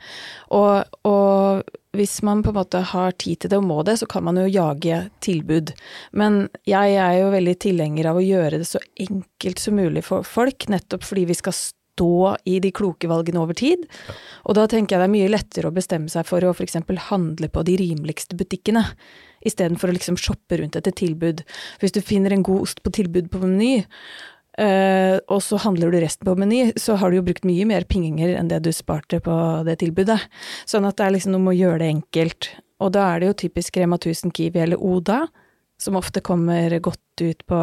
Og, 0.56 0.86
og 1.04 1.66
hvis 1.98 2.20
man 2.24 2.44
på 2.46 2.54
en 2.54 2.60
måte 2.60 2.80
har 2.92 3.16
tid 3.20 3.42
til 3.42 3.52
det 3.52 3.60
og 3.60 3.66
må 3.68 3.82
det, 3.84 3.98
så 4.00 4.08
kan 4.08 4.24
man 4.24 4.38
jo 4.40 4.46
jage 4.48 5.02
tilbud. 5.24 5.74
Men 6.16 6.46
jeg 6.68 6.96
er 6.96 7.18
jo 7.20 7.32
veldig 7.34 7.56
tilhenger 7.66 8.12
av 8.12 8.20
å 8.20 8.24
gjøre 8.24 8.62
det 8.62 8.70
så 8.70 8.80
enkelt 9.02 9.60
som 9.60 9.76
mulig 9.76 10.06
for 10.06 10.24
folk, 10.26 10.68
nettopp 10.72 11.04
fordi 11.04 11.26
vi 11.28 11.36
skal 11.36 11.56
stå 11.96 12.36
i 12.44 12.58
de 12.60 12.72
kloke 12.76 13.08
valgene 13.08 13.40
over 13.40 13.56
tid. 13.56 13.86
Og 14.44 14.56
da 14.58 14.66
tenker 14.70 14.96
jeg 14.96 15.02
det 15.02 15.08
er 15.08 15.16
mye 15.16 15.32
lettere 15.32 15.70
å 15.70 15.76
bestemme 15.76 16.12
seg 16.12 16.28
for 16.28 16.44
å 16.44 16.52
f.eks. 16.52 16.78
handle 17.08 17.48
på 17.52 17.64
de 17.66 17.78
rimeligste 17.80 18.36
butikkene, 18.36 18.84
istedenfor 19.46 19.90
å 19.90 19.96
liksom 19.96 20.18
shoppe 20.20 20.60
rundt 20.60 20.78
etter 20.78 20.94
tilbud. 20.96 21.44
Hvis 21.82 21.94
du 21.96 22.02
finner 22.04 22.34
en 22.34 22.46
god 22.46 22.66
ost 22.68 22.82
på 22.84 22.94
tilbud 23.00 23.30
på 23.32 23.44
Meny, 23.44 23.76
Uh, 24.56 25.20
og 25.28 25.42
så 25.44 25.58
handler 25.60 25.90
du 25.92 25.98
resten 26.00 26.24
på 26.24 26.32
Meny, 26.40 26.70
så 26.80 26.94
har 26.96 27.12
du 27.12 27.18
jo 27.18 27.24
brukt 27.26 27.44
mye 27.44 27.66
mer 27.68 27.84
penger 27.84 28.30
enn 28.38 28.48
det 28.48 28.62
du 28.64 28.70
sparte 28.72 29.18
på 29.20 29.34
det 29.68 29.74
tilbudet. 29.82 30.16
Sånn 30.64 30.86
at 30.88 30.96
det 30.96 31.04
er 31.04 31.12
liksom 31.12 31.34
noe 31.34 31.44
med 31.44 31.52
å 31.52 31.58
gjøre 31.58 31.82
det 31.82 31.90
enkelt. 31.92 32.48
Og 32.80 32.94
da 32.96 33.10
er 33.10 33.20
det 33.20 33.28
jo 33.28 33.36
typisk 33.44 33.76
Rema 33.76 33.98
1000, 34.00 34.32
Kiwi 34.32 34.62
eller 34.64 34.80
Oda, 34.80 35.26
som 35.76 36.00
ofte 36.00 36.24
kommer 36.24 36.72
godt 36.80 37.20
ut 37.20 37.44
på 37.44 37.60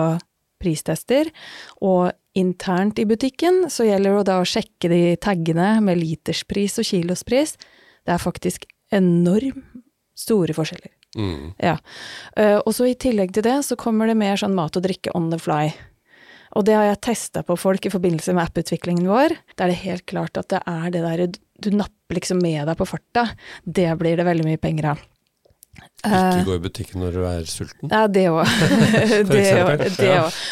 pristester, 0.62 1.34
og 1.82 2.13
internt 2.38 3.02
i 3.02 3.08
butikken 3.10 3.66
så 3.74 3.88
gjelder 3.90 4.20
det 4.20 4.28
da 4.30 4.40
å 4.42 4.48
sjekke 4.48 4.90
de 4.94 5.02
taggene 5.22 5.75
med 5.86 5.98
literspris 5.98 6.78
og 6.82 6.88
kilospris. 6.88 7.58
Det 8.06 8.13
er 8.13 8.22
faktisk 8.22 8.70
enormt 8.94 9.66
store 10.13 10.54
forskjeller. 10.54 10.94
Mm. 11.17 11.53
Ja. 11.62 11.77
Eh, 12.38 12.58
og 12.58 12.74
så 12.75 12.88
i 12.89 12.98
tillegg 13.00 13.34
til 13.36 13.46
det 13.46 13.60
så 13.67 13.77
kommer 13.79 14.10
det 14.10 14.17
mer 14.20 14.39
sånn 14.39 14.55
mat 14.58 14.77
og 14.79 14.86
drikke 14.86 15.13
on 15.17 15.29
the 15.34 15.39
fly. 15.41 15.72
Og 16.58 16.65
det 16.67 16.75
har 16.77 16.86
jeg 16.91 17.01
testa 17.08 17.41
på 17.46 17.58
folk 17.58 17.86
i 17.86 17.91
forbindelse 17.93 18.34
med 18.38 18.46
apputviklingen 18.46 19.10
vår. 19.10 19.34
Da 19.58 19.65
er 19.65 19.74
det 19.74 19.82
helt 19.86 20.05
klart 20.10 20.38
at 20.38 20.51
det 20.53 20.62
er 20.70 20.91
det 20.93 21.01
derre 21.05 21.32
du 21.63 21.72
napper 21.74 22.20
liksom 22.20 22.41
med 22.43 22.67
deg 22.70 22.77
på 22.77 22.86
farta. 22.89 23.27
Det 23.65 23.89
blir 23.98 24.20
det 24.20 24.27
veldig 24.27 24.46
mye 24.46 24.62
penger 24.62 24.91
av. 24.93 25.01
Eh, 26.05 26.13
Ikke 26.13 26.46
gå 26.51 26.58
i 26.60 26.63
butikken 26.67 27.01
når 27.01 27.15
du 27.15 27.22
er 27.25 27.48
sulten. 27.50 27.89
ja, 27.89 28.03
det 28.08 28.27
òg. 28.29 28.43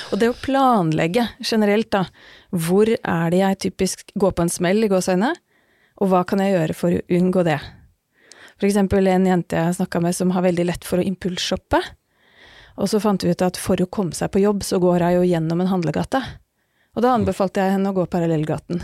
Og 0.12 0.22
det 0.22 0.32
å 0.32 0.38
planlegge 0.42 1.28
generelt, 1.44 1.92
da. 1.94 2.06
Hvor 2.50 2.90
er 2.90 3.30
det 3.34 3.44
jeg 3.44 3.60
typisk 3.68 4.16
går 4.18 4.34
på 4.38 4.48
en 4.48 4.54
smell 4.54 4.82
i 4.88 4.90
gåseøynene, 4.92 5.36
og 6.02 6.10
hva 6.10 6.24
kan 6.26 6.42
jeg 6.42 6.56
gjøre 6.56 6.74
for 6.78 6.98
å 6.98 7.04
unngå 7.14 7.44
det? 7.46 7.60
Eksempel 8.68 9.08
en 9.10 9.26
jente 9.26 9.58
jeg 9.58 9.78
snakka 9.80 10.02
med 10.04 10.16
som 10.16 10.32
har 10.36 10.46
veldig 10.46 10.68
lett 10.70 10.86
for 10.88 11.02
å 11.02 11.06
impulsshoppe. 11.06 11.82
Og 12.82 12.88
så 12.90 13.02
fant 13.04 13.24
vi 13.24 13.34
ut 13.34 13.42
at 13.46 13.58
for 13.60 13.80
å 13.82 13.90
komme 13.92 14.16
seg 14.16 14.32
på 14.32 14.42
jobb, 14.44 14.64
så 14.64 14.80
går 14.82 15.04
hun 15.06 15.18
jo 15.20 15.28
gjennom 15.28 15.62
en 15.62 15.72
handlegate. 15.74 16.22
Og 16.96 17.04
da 17.04 17.14
anbefalte 17.16 17.64
jeg 17.64 17.78
henne 17.78 17.92
å 17.92 17.98
gå 17.98 18.06
parallellgaten. 18.12 18.84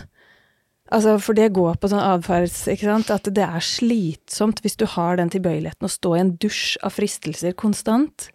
Altså, 0.88 1.18
for 1.20 1.36
det 1.36 1.50
går 1.52 1.76
på 1.76 1.90
sånn 1.92 2.00
atferds, 2.00 2.62
ikke 2.72 2.86
sant, 2.88 3.10
at 3.12 3.26
det 3.36 3.44
er 3.44 3.64
slitsomt 3.64 4.62
hvis 4.64 4.78
du 4.80 4.86
har 4.88 5.18
den 5.20 5.28
tilbøyeligheten 5.32 5.84
å 5.84 5.92
stå 5.92 6.14
i 6.16 6.20
en 6.22 6.30
dusj 6.40 6.78
av 6.80 6.94
fristelser 6.96 7.52
konstant. 7.60 8.30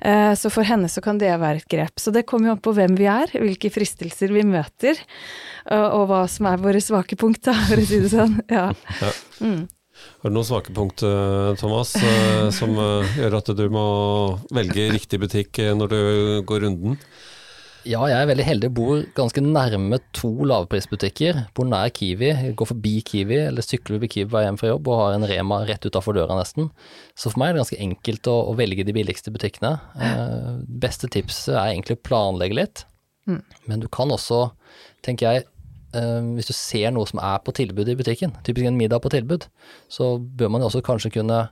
Eh, 0.00 0.32
Så 0.32 0.48
for 0.52 0.64
henne 0.64 0.88
så 0.88 1.02
kan 1.04 1.20
det 1.20 1.28
være 1.40 1.60
et 1.60 1.68
grep. 1.68 2.00
Så 2.00 2.12
det 2.12 2.24
kommer 2.24 2.48
jo 2.48 2.56
an 2.56 2.64
på 2.64 2.72
hvem 2.76 2.96
vi 2.96 3.04
er, 3.04 3.28
hvilke 3.36 3.68
fristelser 3.72 4.32
vi 4.32 4.46
møter, 4.48 4.96
og, 5.68 5.86
og 6.00 6.06
hva 6.08 6.22
som 6.28 6.48
er 6.48 6.64
våre 6.64 6.80
svake 6.80 7.16
punkt, 7.20 7.44
da, 7.44 7.52
for 7.68 7.76
å 7.76 7.84
si 7.88 8.00
det 8.00 8.12
sånn. 8.16 8.40
Ja. 8.48 8.70
Mm. 9.44 9.66
Har 10.22 10.32
du 10.32 10.36
noen 10.38 10.48
svake 10.48 10.72
punkt, 10.74 11.04
eh, 11.04 11.52
Thomas, 11.60 11.94
eh, 12.00 12.48
som 12.56 12.72
eh, 12.80 13.16
gjør 13.20 13.38
at 13.40 13.52
du 13.58 13.64
må 13.72 13.86
velge 14.56 14.88
riktig 14.94 15.20
butikk 15.20 15.60
når 15.76 15.92
du 15.92 16.02
går 16.48 16.64
runden? 16.64 16.98
Ja, 17.84 18.00
jeg 18.08 18.16
er 18.16 18.28
veldig 18.30 18.44
heldig. 18.46 18.68
Bor 18.72 19.02
ganske 19.16 19.42
nærme 19.44 19.98
to 20.16 20.30
lavprisbutikker. 20.48 21.42
Bor 21.56 21.68
nær 21.68 21.90
Kiwi, 21.92 22.30
går 22.56 22.70
forbi 22.70 22.94
Kiwi 23.04 23.42
eller 23.50 23.64
sykler 23.64 23.98
forbi 23.98 24.08
Kiwi 24.14 24.30
hver 24.32 24.46
hjem 24.46 24.58
fra 24.60 24.70
jobb 24.70 24.88
og 24.88 25.00
har 25.02 25.16
en 25.18 25.26
Rema 25.28 25.60
rett 25.68 25.84
utafor 25.84 26.16
døra 26.16 26.38
nesten. 26.38 26.70
Så 27.12 27.28
for 27.28 27.42
meg 27.42 27.52
er 27.52 27.58
det 27.58 27.64
ganske 27.64 27.82
enkelt 27.84 28.30
å, 28.32 28.38
å 28.48 28.56
velge 28.56 28.86
de 28.88 28.96
billigste 28.96 29.32
butikkene. 29.34 29.74
Eh, 30.00 30.50
beste 30.80 31.12
tipset 31.12 31.52
er 31.52 31.74
egentlig 31.74 31.98
å 31.98 32.04
planlegge 32.08 32.58
litt. 32.62 32.86
Mm. 33.28 33.42
Men 33.68 33.84
du 33.84 33.90
kan 33.92 34.12
også, 34.16 34.46
tenker 35.04 35.28
jeg, 35.28 35.48
hvis 35.94 36.48
du 36.50 36.54
ser 36.56 36.90
noe 36.94 37.06
som 37.06 37.20
er 37.22 37.38
på 37.44 37.54
tilbud 37.54 37.88
i 37.88 37.96
butikken, 37.98 38.34
typisk 38.46 38.66
en 38.66 38.78
middag 38.78 39.00
på 39.04 39.12
tilbud, 39.14 39.46
så 39.88 40.16
bør 40.18 40.50
man 40.50 40.64
jo 40.64 40.70
også 40.70 40.82
kanskje 40.86 41.12
kunne 41.18 41.48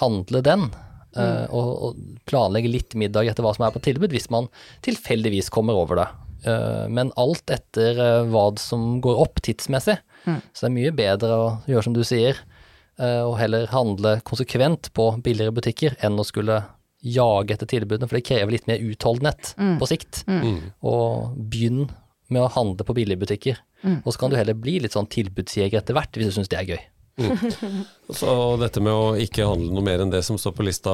handle 0.00 0.42
den. 0.42 0.70
Mm. 1.18 1.48
og, 1.56 1.68
og 1.82 1.96
planlegge 2.28 2.68
litt 2.70 2.94
middag 2.94 3.30
etter 3.30 3.42
hva 3.42 3.50
som 3.56 3.64
er 3.66 3.72
på 3.74 3.80
tilbud, 3.82 4.12
hvis 4.12 4.28
man 4.30 4.46
tilfeldigvis 4.84 5.48
kommer 5.50 5.74
over 5.74 5.98
det. 5.98 6.04
Eh, 6.46 6.84
men 6.94 7.10
alt 7.18 7.50
etter 7.50 7.98
eh, 7.98 8.28
hva 8.30 8.44
som 8.60 8.98
går 9.02 9.20
opp 9.24 9.40
tidsmessig. 9.42 9.96
Mm. 10.28 10.40
Så 10.52 10.64
det 10.64 10.68
er 10.68 10.76
mye 10.76 10.94
bedre 10.94 11.30
å 11.34 11.48
gjøre 11.66 11.86
som 11.88 11.96
du 11.96 12.04
sier, 12.06 12.38
eh, 13.00 13.22
og 13.24 13.38
heller 13.40 13.66
handle 13.72 14.18
konsekvent 14.28 14.92
på 14.94 15.10
billigere 15.24 15.56
butikker 15.56 15.96
enn 16.04 16.20
å 16.20 16.26
skulle 16.28 16.60
jage 17.02 17.54
etter 17.54 17.70
tilbudene, 17.70 18.08
for 18.10 18.18
det 18.18 18.26
krever 18.26 18.54
litt 18.54 18.68
mer 18.70 18.82
utholdenhet 18.82 19.54
Mm. 19.58 19.76
på 19.80 19.86
sikt. 19.90 20.24
Mm. 20.28 20.72
Og 20.82 21.34
begynn 21.50 21.88
med 22.32 22.44
å 22.44 22.52
handle 22.52 22.84
på 22.86 22.96
billigbutikker. 22.96 23.58
Mm. 23.82 23.98
Og 24.04 24.12
så 24.12 24.20
kan 24.20 24.32
du 24.32 24.38
heller 24.38 24.56
bli 24.58 24.78
litt 24.84 24.96
sånn 24.96 25.08
tilbudsjeger 25.10 25.80
etter 25.80 25.96
hvert, 25.96 26.14
hvis 26.16 26.30
du 26.30 26.38
syns 26.38 26.52
det 26.52 26.60
er 26.60 26.70
gøy. 26.74 26.80
Så 28.14 28.30
dette 28.60 28.82
med 28.84 28.94
å 28.94 29.16
ikke 29.18 29.46
handle 29.48 29.74
noe 29.74 29.82
mer 29.82 30.04
enn 30.04 30.12
det 30.12 30.22
som 30.26 30.38
står 30.38 30.54
på 30.54 30.66
lista, 30.68 30.92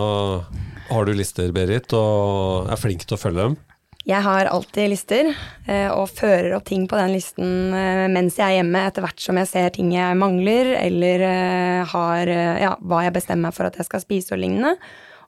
har 0.88 1.06
du 1.06 1.12
lister, 1.16 1.52
Berit, 1.52 1.92
og 1.96 2.70
er 2.72 2.80
flink 2.80 3.04
til 3.04 3.18
å 3.18 3.20
følge 3.20 3.48
dem? 3.48 3.56
Jeg 4.04 4.20
har 4.20 4.50
alltid 4.52 4.90
lister, 4.92 5.30
eh, 5.64 5.88
og 5.88 6.10
fører 6.12 6.52
opp 6.58 6.66
ting 6.68 6.82
på 6.88 6.96
den 7.00 7.14
listen 7.14 7.72
eh, 7.72 8.04
mens 8.12 8.36
jeg 8.36 8.44
er 8.50 8.58
hjemme, 8.58 8.82
etter 8.84 9.04
hvert 9.04 9.22
som 9.22 9.40
jeg 9.40 9.48
ser 9.48 9.70
ting 9.72 9.94
jeg 9.94 10.18
mangler, 10.20 10.74
eller 10.76 11.24
eh, 11.24 11.94
har 11.94 12.32
ja, 12.60 12.74
hva 12.84 13.00
jeg 13.06 13.14
bestemmer 13.16 13.48
meg 13.48 13.56
for 13.56 13.70
at 13.70 13.78
jeg 13.80 13.88
skal 13.88 14.04
spise 14.04 14.36
og 14.36 14.42
lignende. 14.42 14.76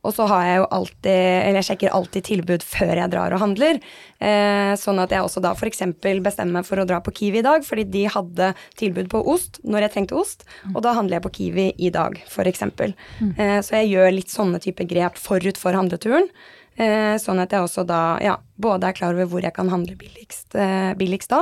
Og 0.06 0.14
så 0.14 0.26
har 0.30 0.44
jeg 0.46 0.58
jo 0.60 0.66
alltid, 0.78 1.22
eller 1.42 1.60
jeg 1.60 1.68
sjekker 1.70 1.94
alltid 1.98 2.26
tilbud 2.28 2.66
før 2.66 2.92
jeg 2.94 3.12
drar 3.12 3.34
og 3.34 3.42
handler. 3.42 3.80
Eh, 4.16 4.72
sånn 4.80 5.00
at 5.02 5.12
jeg 5.12 5.26
også 5.26 5.42
da 5.44 5.52
f.eks. 5.56 5.82
bestemmer 6.24 6.60
meg 6.60 6.68
for 6.68 6.80
å 6.80 6.86
dra 6.88 7.00
på 7.04 7.14
Kiwi 7.16 7.42
i 7.42 7.46
dag, 7.46 7.66
fordi 7.66 7.86
de 7.92 8.04
hadde 8.12 8.52
tilbud 8.80 9.10
på 9.12 9.22
ost 9.34 9.60
når 9.66 9.86
jeg 9.86 9.96
trengte 9.96 10.18
ost, 10.18 10.46
og 10.72 10.82
da 10.86 10.94
handler 10.96 11.18
jeg 11.18 11.26
på 11.26 11.34
Kiwi 11.40 11.66
i 11.76 11.90
dag, 11.94 12.20
f.eks. 12.30 12.68
Eh, 12.68 13.58
så 13.60 13.80
jeg 13.80 13.90
gjør 13.92 14.14
litt 14.14 14.32
sånne 14.32 14.62
type 14.62 14.86
grep 14.88 15.18
forut 15.20 15.58
for 15.60 15.76
handleturen. 15.76 16.30
Eh, 16.76 17.16
sånn 17.16 17.40
at 17.40 17.54
jeg 17.54 17.64
også 17.64 17.86
da 17.88 18.18
ja, 18.20 18.36
både 18.60 18.90
er 18.90 18.96
klar 18.96 19.16
over 19.16 19.30
hvor 19.30 19.44
jeg 19.44 19.54
kan 19.56 19.70
handle 19.72 19.96
billigst, 19.96 20.50
eh, 20.60 20.92
billigst 20.98 21.32
da, 21.32 21.40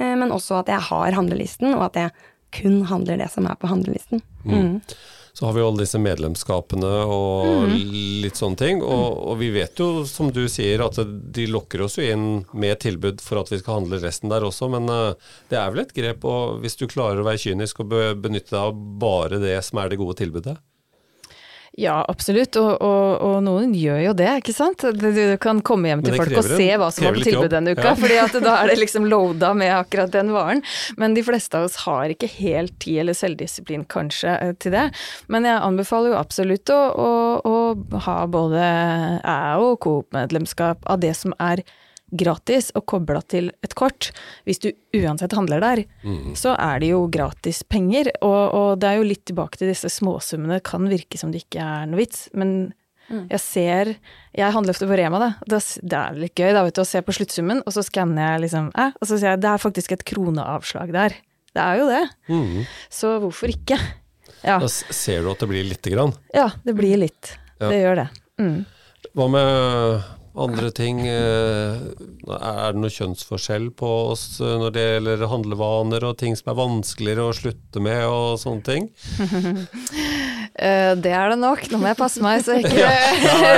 eh, 0.00 0.14
men 0.18 0.34
også 0.34 0.58
at 0.58 0.72
jeg 0.72 0.82
har 0.88 1.14
handlelisten, 1.14 1.70
og 1.76 1.86
at 1.86 2.00
jeg 2.00 2.14
kun 2.52 2.80
handler 2.90 3.20
det 3.22 3.30
som 3.30 3.46
er 3.46 3.58
på 3.60 3.70
handlelisten. 3.70 4.24
Mm. 4.42 4.82
Så 5.32 5.46
har 5.46 5.54
vi 5.56 5.62
jo 5.62 5.68
alle 5.70 5.80
disse 5.86 5.96
medlemskapene 6.02 6.90
og 7.08 7.70
litt 7.72 8.36
sånne 8.36 8.58
ting. 8.60 8.82
Og, 8.84 9.14
og 9.32 9.38
vi 9.40 9.48
vet 9.54 9.78
jo, 9.80 10.02
som 10.08 10.28
du 10.34 10.42
sier, 10.52 10.82
at 10.84 10.98
de 11.32 11.46
lokker 11.48 11.86
oss 11.86 11.96
jo 11.96 12.04
inn 12.04 12.26
med 12.52 12.82
tilbud 12.84 13.22
for 13.24 13.40
at 13.40 13.48
vi 13.52 13.58
skal 13.62 13.80
handle 13.80 14.00
resten 14.02 14.28
der 14.32 14.44
også, 14.44 14.68
men 14.74 14.90
eh, 14.92 15.14
det 15.48 15.56
er 15.58 15.72
vel 15.72 15.86
et 15.86 15.94
grep 15.96 16.26
og 16.28 16.60
hvis 16.60 16.76
du 16.76 16.84
klarer 16.90 17.22
å 17.22 17.26
være 17.26 17.40
kynisk 17.46 17.80
og 17.80 17.88
be- 17.94 18.12
benytte 18.28 18.52
deg 18.52 18.60
av 18.60 18.76
bare 19.00 19.40
det 19.42 19.56
som 19.64 19.80
er 19.80 19.88
det 19.94 20.00
gode 20.02 20.18
tilbudet? 20.20 20.58
Ja, 21.80 22.02
absolutt, 22.04 22.52
og, 22.60 22.82
og, 22.84 23.22
og 23.24 23.36
noen 23.46 23.70
gjør 23.72 24.00
jo 24.02 24.10
det, 24.18 24.26
ikke 24.42 24.52
sant. 24.52 24.82
Du, 24.98 25.06
du 25.16 25.36
kan 25.40 25.62
komme 25.64 25.88
hjem 25.88 26.02
til 26.04 26.18
folk 26.20 26.34
og 26.36 26.44
se 26.44 26.66
hva 26.76 26.90
som 26.92 27.06
var 27.06 27.16
på 27.16 27.22
tilbud 27.24 27.48
denne 27.54 27.72
uka, 27.72 27.86
Ja. 27.86 27.94
fordi 27.96 28.18
at 28.20 28.36
da 28.44 28.56
er 28.60 28.68
det 28.68 28.76
liksom 28.82 29.06
loada 29.12 29.54
med 29.56 29.72
akkurat 29.72 30.12
den 30.12 30.34
varen. 30.36 30.60
Men 31.00 31.16
de 31.16 31.24
fleste 31.24 31.56
av 31.56 31.70
oss 31.70 31.78
har 31.86 32.12
ikke 32.12 32.28
helt 32.34 32.76
tid 32.84 33.00
eller 33.06 33.16
selvdisiplin 33.16 33.86
kanskje 33.88 34.34
eh, 34.36 34.52
til 34.60 34.76
det. 34.76 34.84
Men 35.32 35.48
jeg 35.48 35.62
anbefaler 35.64 36.12
jo 36.12 36.20
absolutt 36.20 36.74
å, 36.76 36.80
å, 36.92 37.08
å 37.48 38.02
ha 38.04 38.18
både 38.28 38.66
æ- 39.24 39.56
og 39.64 39.80
Coop-medlemskap 39.86 40.84
av 40.92 41.00
det 41.00 41.14
som 41.16 41.32
er 41.40 41.64
gratis 42.12 42.70
og 42.76 42.84
kobla 42.92 43.22
til 43.24 43.50
et 43.64 43.74
kort. 43.78 44.10
Hvis 44.44 44.60
du 44.62 44.68
uansett 44.98 45.32
handler 45.36 45.62
der, 45.64 45.82
så 46.38 46.52
er 46.60 46.82
det 46.82 46.92
jo 46.92 47.06
gratis 47.12 47.62
penger. 47.64 48.10
Og, 48.20 48.42
og 48.52 48.68
det 48.82 48.90
er 48.90 49.00
jo 49.00 49.08
litt 49.08 49.24
tilbake 49.28 49.58
til 49.60 49.72
disse 49.72 49.88
småsummene. 49.92 50.60
Det 50.60 50.68
kan 50.68 50.86
virke 50.90 51.20
som 51.20 51.32
det 51.32 51.46
ikke 51.46 51.64
er 51.64 51.88
noe 51.90 52.02
vits, 52.02 52.26
men 52.36 52.72
jeg 53.12 53.40
ser 53.42 53.88
Jeg 54.32 54.54
handler 54.54 54.72
ofte 54.72 54.86
på 54.88 54.96
Rema, 54.96 55.18
da. 55.20 55.30
Det 55.44 55.96
er 55.98 56.14
litt 56.16 56.38
gøy 56.38 56.52
da, 56.54 56.62
vet 56.64 56.78
du, 56.78 56.80
å 56.80 56.88
se 56.88 57.02
på 57.04 57.12
sluttsummen, 57.12 57.60
og 57.66 57.74
så 57.74 57.82
skanner 57.84 58.30
jeg 58.30 58.44
liksom 58.46 58.70
eh, 58.78 58.94
Og 59.02 59.08
så 59.10 59.18
sier 59.18 59.34
jeg 59.34 59.42
det 59.42 59.50
er 59.50 59.60
faktisk 59.60 59.92
et 59.92 60.04
kroneavslag 60.08 60.94
der. 60.94 61.16
Det 61.52 61.60
er 61.60 61.80
jo 61.82 61.88
det. 61.90 62.02
Mm. 62.32 62.62
Så 62.88 63.10
hvorfor 63.20 63.52
ikke? 63.52 63.76
Ja, 64.42 64.56
Da 64.62 64.70
ser 64.70 65.20
du 65.26 65.28
at 65.34 65.42
det 65.44 65.50
blir 65.50 65.66
lite 65.66 65.92
grann. 65.92 66.14
ja 66.32 66.48
det 66.64 66.72
blir 66.78 66.96
litt. 67.02 67.34
Ja. 67.60 67.68
Det 67.68 67.82
gjør 67.82 68.00
det. 68.00 68.08
Mm. 68.40 68.56
Hva 69.12 69.28
med 69.34 70.08
andre 70.34 70.70
ting? 70.72 71.00
Eh, 71.06 71.76
Er 72.32 72.72
det 72.72 72.80
noe 72.80 72.92
kjønnsforskjell 72.92 73.70
på 73.76 73.88
oss 74.12 74.40
eh, 74.40 74.54
når 74.60 74.72
det 74.72 74.84
gjelder 74.86 75.26
handlevaner 75.28 76.06
og 76.08 76.16
ting 76.22 76.36
som 76.38 76.52
er 76.52 76.58
vanskeligere 76.62 77.26
å 77.28 77.34
slutte 77.36 77.82
med 77.84 78.06
og 78.08 78.38
sånne 78.42 78.64
ting? 78.68 78.88
Eh, 80.52 80.92
det 81.00 81.08
er 81.16 81.30
det 81.32 81.38
nok. 81.40 81.62
Nå 81.72 81.78
må 81.80 81.86
jeg 81.88 81.96
passe 81.96 82.20
meg 82.20 82.42
så 82.44 82.58
jeg 82.58 82.66
ikke 82.66 82.76
Ja, 82.84 82.90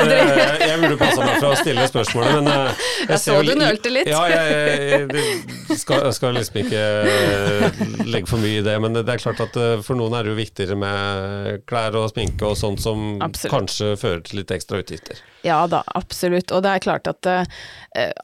ja, 0.06 0.44
jeg, 0.62 0.76
burde 0.78 0.98
passa 1.00 1.24
meg 1.26 1.40
for 1.42 1.48
å 1.50 1.56
stille 1.58 1.88
spørsmålet, 1.90 2.36
men 2.38 2.46
Jeg, 2.52 2.76
Jeg 3.08 3.18
ser 3.18 3.40
så 3.40 3.40
du 3.42 3.50
nølte 3.58 3.90
litt. 3.90 4.10
Ja, 4.12 4.20
jeg, 4.30 5.08
jeg 5.10 5.63
skal, 5.76 6.08
skal 6.14 6.34
liksom 6.36 6.60
ikke 6.64 6.82
eh, 7.10 7.82
legge 8.06 8.30
for 8.30 8.42
mye 8.42 8.60
i 8.60 8.64
det, 8.64 8.74
men 8.82 8.96
det 8.96 9.04
er 9.06 9.22
klart 9.22 9.42
at 9.44 9.56
eh, 9.60 9.76
for 9.84 9.98
noen 9.98 10.16
er 10.16 10.26
det 10.26 10.34
jo 10.34 10.40
viktigere 10.40 10.78
med 10.78 11.62
klær 11.68 11.96
og 12.00 12.10
sminke 12.12 12.48
og 12.48 12.58
sånt 12.58 12.82
som 12.82 13.22
Absolutt. 13.24 13.52
kanskje 13.52 13.94
fører 14.00 14.24
til 14.26 14.42
litt 14.42 14.54
ekstra 14.54 14.82
utgifter. 14.84 15.22
Ja 15.44 15.66
da, 15.68 15.82
absolutt. 15.92 16.52
Og 16.56 16.62
det 16.64 16.72
er 16.72 16.80
klart 16.80 17.08
at 17.10 17.28
uh, 17.28 17.44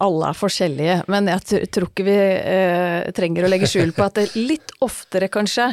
alle 0.01 0.31
er 0.31 0.39
forskjellige, 0.39 0.95
men 1.13 1.29
jeg 1.29 1.67
tror 1.69 1.91
ikke 1.91 2.07
vi 2.07 2.17
uh, 2.17 3.11
trenger 3.17 3.45
å 3.45 3.51
legge 3.53 3.69
skjul 3.69 3.93
på 3.93 4.07
at 4.07 4.17
det 4.17 4.25
litt 4.39 4.73
oftere 4.81 5.29
kanskje 5.33 5.67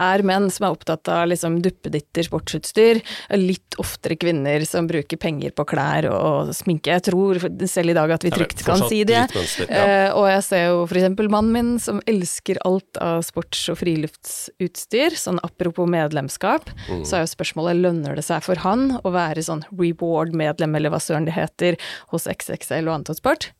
er 0.00 0.24
menn 0.24 0.48
som 0.52 0.64
er 0.64 0.76
opptatt 0.78 1.10
av 1.12 1.26
liksom 1.28 1.58
duppeditter, 1.64 2.24
sportsutstyr. 2.24 3.02
Litt 3.36 3.76
oftere 3.82 4.16
kvinner 4.16 4.64
som 4.64 4.88
bruker 4.88 5.20
penger 5.20 5.52
på 5.52 5.66
klær 5.74 6.08
og 6.08 6.54
sminke. 6.56 6.94
Jeg 6.96 7.04
tror 7.10 7.42
selv 7.68 7.92
i 7.92 7.98
dag 8.00 8.16
at 8.16 8.24
vi 8.24 8.32
trygt 8.32 8.64
kan 8.64 8.80
si 8.88 9.02
det. 9.04 9.26
ja. 9.28 9.84
Uh, 9.84 10.08
og 10.16 10.30
jeg 10.32 10.48
ser 10.48 10.66
jo 10.70 10.88
eksempel 10.88 11.13
mannen 11.22 11.52
min 11.52 11.78
som 11.78 12.00
elsker 12.06 12.58
alt 12.64 12.96
av 12.96 13.22
sports- 13.22 13.68
og 13.70 13.78
friluftsutstyr. 13.78 15.14
Sånn 15.14 15.38
apropos 15.42 15.86
medlemskap, 15.88 16.70
Mm. 16.88 17.04
så 17.04 17.16
er 17.16 17.20
jo 17.26 17.34
spørsmålet 17.36 17.80
lønner 17.80 18.16
det 18.16 18.24
seg 18.24 18.42
for 18.42 18.56
han 18.56 19.00
å 19.04 19.12
være 19.12 19.42
sånn 19.42 19.64
reward-medlem, 19.70 20.74
eller 20.76 20.90
hva 20.90 20.98
søren 21.00 21.24
det 21.24 21.34
heter, 21.34 21.76
hos 22.08 22.26
XXL 22.26 22.88
og 22.88 22.94
Anton 22.94 23.14
Sport? 23.16 23.52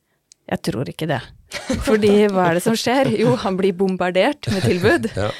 Jeg 0.50 0.60
tror 0.62 0.84
ikke 0.84 1.06
det. 1.08 1.22
Fordi 1.86 2.26
hva 2.28 2.50
er 2.50 2.54
det 2.54 2.62
som 2.62 2.74
skjer? 2.74 3.16
Jo, 3.18 3.34
han 3.36 3.56
blir 3.56 3.72
bombardert 3.72 4.50
med 4.52 4.62
tilbud. 4.62 5.10
Ja. 5.16 5.30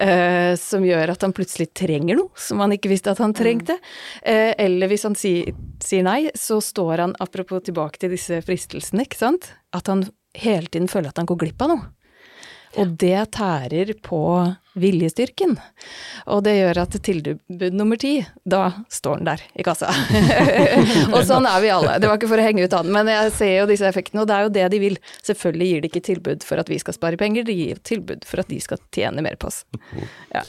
uh, 0.00 0.56
som 0.56 0.82
gjør 0.84 1.10
at 1.10 1.22
han 1.22 1.32
plutselig 1.32 1.70
trenger 1.74 2.16
noe 2.16 2.28
som 2.36 2.60
han 2.60 2.70
ikke 2.72 2.88
visste 2.88 3.10
at 3.10 3.18
han 3.18 3.32
trengte. 3.36 3.76
Uh, 4.26 4.52
eller 4.58 4.88
hvis 4.88 5.04
han 5.04 5.14
sier, 5.16 5.52
sier 5.80 6.02
nei, 6.04 6.30
så 6.36 6.60
står 6.60 6.98
han, 6.98 7.14
apropos 7.20 7.62
tilbake 7.64 7.98
til 7.98 8.10
disse 8.10 8.40
fristelsene, 8.44 9.04
ikke 9.04 9.16
sant, 9.16 9.52
at 9.76 9.86
han 9.88 10.06
hele 10.42 10.70
tiden 10.70 10.90
føler 10.90 11.12
at 11.12 11.20
han 11.20 11.28
går 11.28 11.44
glipp 11.44 11.66
av 11.66 11.74
noe. 11.74 11.92
Og 12.76 12.92
det 13.00 13.30
tærer 13.36 13.92
på 14.04 14.20
viljestyrken. 14.76 15.54
Og 16.32 16.42
det 16.44 16.56
gjør 16.58 16.80
at 16.82 16.96
tilbud 17.06 17.76
nummer 17.76 17.96
ti, 18.00 18.18
da 18.44 18.66
står 18.92 19.22
den 19.22 19.30
der 19.30 19.44
i 19.56 19.64
kassa. 19.64 19.88
og 21.14 21.22
sånn 21.24 21.48
er 21.48 21.62
vi 21.64 21.70
alle. 21.72 21.96
Det 22.02 22.10
var 22.10 22.20
ikke 22.20 22.28
for 22.28 22.42
å 22.42 22.44
henge 22.44 22.66
ut 22.66 22.76
han, 22.76 22.90
men 22.92 23.08
jeg 23.08 23.32
ser 23.38 23.54
jo 23.54 23.68
disse 23.70 23.88
effektene, 23.88 24.22
og 24.22 24.28
det 24.28 24.36
er 24.36 24.44
jo 24.44 24.52
det 24.58 24.66
de 24.74 24.82
vil. 24.82 24.98
Selvfølgelig 25.24 25.70
gir 25.70 25.84
de 25.84 25.90
ikke 25.92 26.04
tilbud 26.10 26.44
for 26.44 26.60
at 26.60 26.72
vi 26.72 26.80
skal 26.82 26.98
spare 26.98 27.20
penger, 27.20 27.46
de 27.48 27.56
gir 27.56 27.80
tilbud 27.86 28.28
for 28.28 28.44
at 28.44 28.52
de 28.52 28.60
skal 28.60 28.82
tjene 28.92 29.24
mer 29.24 29.40
på 29.40 29.48
oss. 29.48 29.62
Ja. 30.34 30.44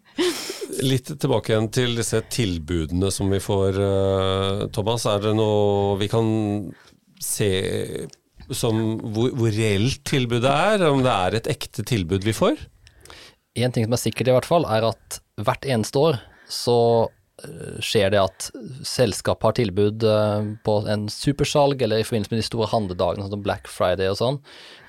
Litt 0.92 1.10
tilbake 1.10 1.54
igjen 1.56 1.70
til 1.74 1.98
disse 1.98 2.22
tilbudene 2.30 3.10
som 3.14 3.32
vi 3.32 3.42
får, 3.42 3.82
eh, 3.88 4.64
Thomas. 4.76 5.08
Er 5.10 5.26
det 5.26 5.34
noe 5.34 5.98
vi 5.98 6.06
kan 6.12 6.30
se 7.20 7.50
som 8.56 8.98
hvor, 9.14 9.32
hvor 9.36 9.54
reelt 9.54 10.02
tilbudet 10.08 10.50
er? 10.50 10.84
Om 10.90 11.04
det 11.06 11.14
er 11.14 11.38
et 11.38 11.50
ekte 11.54 11.86
tilbud 11.86 12.26
vi 12.26 12.36
får? 12.36 12.60
En 13.58 13.72
ting 13.74 13.86
som 13.86 13.96
er 13.96 14.04
sikkert 14.04 14.30
i 14.30 14.36
hvert 14.36 14.48
fall, 14.48 14.66
er 14.70 14.92
at 14.92 15.22
hvert 15.40 15.66
eneste 15.66 15.98
år 15.98 16.20
så 16.50 16.76
eh, 17.42 17.78
skjer 17.82 18.12
det 18.14 18.20
at 18.22 18.46
selskapet 18.86 19.46
har 19.48 19.56
tilbud 19.58 20.04
eh, 20.06 20.50
på 20.66 20.74
en 20.90 21.08
supersalg 21.10 21.82
eller 21.82 22.02
i 22.02 22.06
forbindelse 22.06 22.34
med 22.34 22.42
de 22.42 22.46
store 22.46 22.68
handledagene, 22.70 23.26
sånn 23.26 23.34
som 23.36 23.44
Black 23.46 23.70
Friday 23.70 24.10
og 24.10 24.18
sånn, 24.20 24.38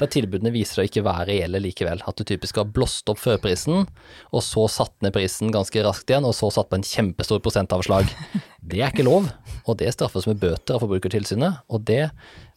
der 0.02 0.12
tilbudene 0.14 0.54
viser 0.54 0.82
seg 0.82 0.92
ikke 0.92 1.06
være 1.10 1.30
reelle 1.32 1.62
likevel. 1.64 2.04
At 2.10 2.22
du 2.22 2.26
typisk 2.28 2.62
har 2.62 2.70
blåst 2.70 3.10
opp 3.14 3.22
førprisen, 3.22 3.88
og 4.30 4.46
så 4.46 4.68
satt 4.70 4.94
ned 5.06 5.16
prisen 5.18 5.54
ganske 5.54 5.86
raskt 5.86 6.14
igjen, 6.14 6.28
og 6.28 6.38
så 6.38 6.52
satt 6.54 6.70
på 6.70 6.82
en 6.82 6.88
kjempestor 6.88 7.42
prosentavslag. 7.46 8.14
Det 8.62 8.82
er 8.82 8.94
ikke 8.94 9.08
lov, 9.08 9.26
og 9.66 9.82
det 9.82 9.90
straffes 9.96 10.28
med 10.30 10.42
bøter 10.42 10.78
av 10.78 10.86
Forbrukertilsynet, 10.86 11.64
og 11.74 11.86
det 11.90 12.12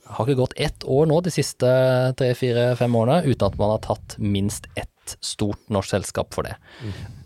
har 0.05 0.27
ikke 0.27 0.41
gått 0.43 0.57
ett 0.61 0.85
år 0.85 1.09
nå 1.09 1.21
de 1.25 1.33
siste 1.33 1.69
tre, 2.19 2.33
fire, 2.39 2.73
fem 2.79 2.97
årene 2.99 3.25
uten 3.25 3.47
at 3.49 3.57
man 3.61 3.75
har 3.75 3.85
tatt 3.85 4.17
minst 4.21 4.69
ett 4.77 5.17
stort 5.25 5.61
norsk 5.73 5.91
selskap 5.97 6.33
for 6.35 6.47
det. 6.47 6.55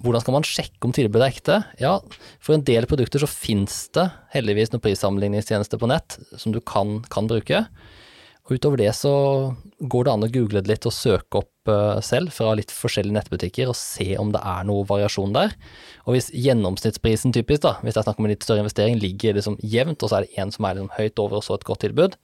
Hvordan 0.02 0.23
skal 0.25 0.35
man 0.35 0.47
sjekke 0.47 0.82
om 0.87 0.94
tilbudet 0.94 1.26
er 1.26 1.35
ekte? 1.35 1.58
Ja, 1.82 1.99
for 2.42 2.56
en 2.56 2.66
del 2.66 2.88
produkter 2.90 3.23
så 3.23 3.30
finnes 3.30 3.85
det 3.94 4.08
heldigvis 4.35 4.73
noen 4.73 4.82
prissammenligningstjenester 4.82 5.78
på 5.78 5.90
nett 5.90 6.18
som 6.37 6.54
du 6.54 6.61
kan, 6.61 7.00
kan 7.12 7.30
bruke. 7.30 7.64
Og 8.49 8.56
utover 8.56 8.80
det 8.80 8.90
så 8.97 9.12
går 9.78 10.06
det 10.06 10.12
an 10.12 10.25
å 10.25 10.30
google 10.32 10.62
det 10.64 10.73
litt 10.73 10.87
og 10.88 10.94
søke 10.97 11.42
opp 11.42 11.68
uh, 11.68 12.00
selv 12.02 12.32
fra 12.32 12.54
litt 12.56 12.73
forskjellige 12.73 13.14
nettbutikker 13.18 13.68
og 13.68 13.76
se 13.76 14.14
om 14.18 14.32
det 14.32 14.40
er 14.40 14.64
noe 14.66 14.87
variasjon 14.88 15.35
der. 15.37 15.52
Og 16.08 16.16
hvis 16.16 16.30
gjennomsnittsprisen 16.32 17.35
typisk, 17.37 17.66
da, 17.66 17.75
hvis 17.82 17.94
det 17.94 18.00
er 18.00 18.06
snakk 18.08 18.23
om 18.23 18.28
en 18.28 18.32
litt 18.32 18.47
større 18.47 18.64
investering, 18.64 18.97
ligger 19.02 19.37
liksom 19.37 19.58
jevnt, 19.61 20.00
og 20.00 20.08
så 20.08 20.18
er 20.18 20.26
det 20.26 20.40
en 20.40 20.54
som 20.54 20.64
er 20.64 20.78
liksom 20.78 20.94
høyt 20.97 21.23
over 21.26 21.38
og 21.38 21.44
så 21.44 21.58
et 21.58 21.68
godt 21.68 21.85
tilbud, 21.85 22.16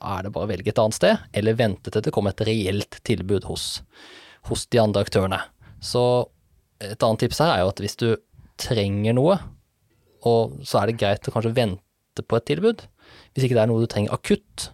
er 0.00 0.24
det 0.24 0.32
bare 0.34 0.48
å 0.48 0.50
velge 0.50 0.72
et 0.72 0.80
annet 0.80 0.96
sted, 0.96 1.22
eller 1.36 1.58
vente 1.58 1.92
til 1.92 2.04
det 2.04 2.12
kommer 2.14 2.34
et 2.34 2.44
reelt 2.48 3.00
tilbud 3.06 3.46
hos, 3.50 3.82
hos 4.48 4.66
de 4.72 4.80
andre 4.82 5.04
aktørene. 5.04 5.40
Så 5.84 6.02
et 6.80 7.02
annet 7.04 7.24
tips 7.24 7.40
her 7.44 7.54
er 7.54 7.62
jo 7.64 7.72
at 7.72 7.82
hvis 7.84 7.98
du 8.00 8.08
trenger 8.60 9.16
noe, 9.16 9.38
og 10.28 10.60
så 10.68 10.82
er 10.82 10.90
det 10.90 10.98
greit 11.00 11.28
å 11.28 11.34
kanskje 11.34 11.54
vente 11.56 12.24
på 12.26 12.36
et 12.36 12.48
tilbud. 12.50 12.84
Hvis 13.32 13.46
ikke 13.46 13.56
det 13.56 13.64
er 13.64 13.70
noe 13.70 13.82
du 13.84 13.88
trenger 13.90 14.16
akutt, 14.16 14.70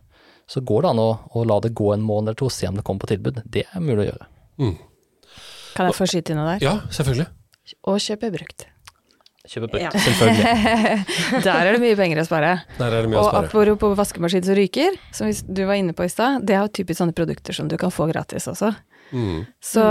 så 0.51 0.63
går 0.63 0.85
det 0.85 0.93
an 0.93 1.03
å, 1.03 1.11
å 1.35 1.43
la 1.47 1.59
det 1.63 1.75
gå 1.79 1.91
en 1.95 2.05
måned 2.07 2.31
eller 2.31 2.39
to 2.39 2.49
og 2.51 2.55
se 2.55 2.69
om 2.71 2.79
det 2.79 2.85
kommer 2.87 3.07
på 3.07 3.13
tilbud. 3.15 3.43
Det 3.51 3.67
er 3.67 3.83
mulig 3.83 4.07
å 4.07 4.09
gjøre. 4.13 4.29
Kan 5.77 5.91
jeg 5.91 5.99
få 5.99 6.09
skyte 6.11 6.33
inn 6.33 6.41
noe 6.41 6.55
der? 6.55 6.65
Ja, 6.65 6.75
selvfølgelig. 6.95 7.29
Og 7.91 7.99
kjøpe 8.03 8.31
brukt. 8.35 8.69
Kjøpe 9.47 9.69
brukt, 9.71 9.83
Ja. 9.85 9.91
selvfølgelig. 10.07 11.43
Der 11.47 11.53
er 11.63 11.73
det 11.77 11.81
mye 11.85 11.97
penger 11.99 12.21
å 12.23 12.27
spare. 12.27 12.53
Der 12.79 12.87
er 12.99 13.03
det 13.07 13.11
mye 13.13 13.21
å 13.21 13.25
Og 13.25 13.31
spare. 13.31 13.47
apropos 13.47 13.97
vaskemaskin 13.99 14.45
som 14.47 14.59
ryker, 14.59 14.99
som 15.15 15.31
du 15.31 15.63
var 15.69 15.79
inne 15.79 15.95
på 15.97 16.07
i 16.07 16.11
stad, 16.13 16.43
det 16.47 16.57
er 16.57 16.65
jo 16.67 16.73
typisk 16.81 17.01
sånne 17.03 17.15
produkter 17.17 17.55
som 17.57 17.69
du 17.71 17.77
kan 17.81 17.95
få 17.95 18.09
gratis 18.11 18.49
også. 18.51 18.73
Mm. 19.15 19.45
Så, 19.63 19.85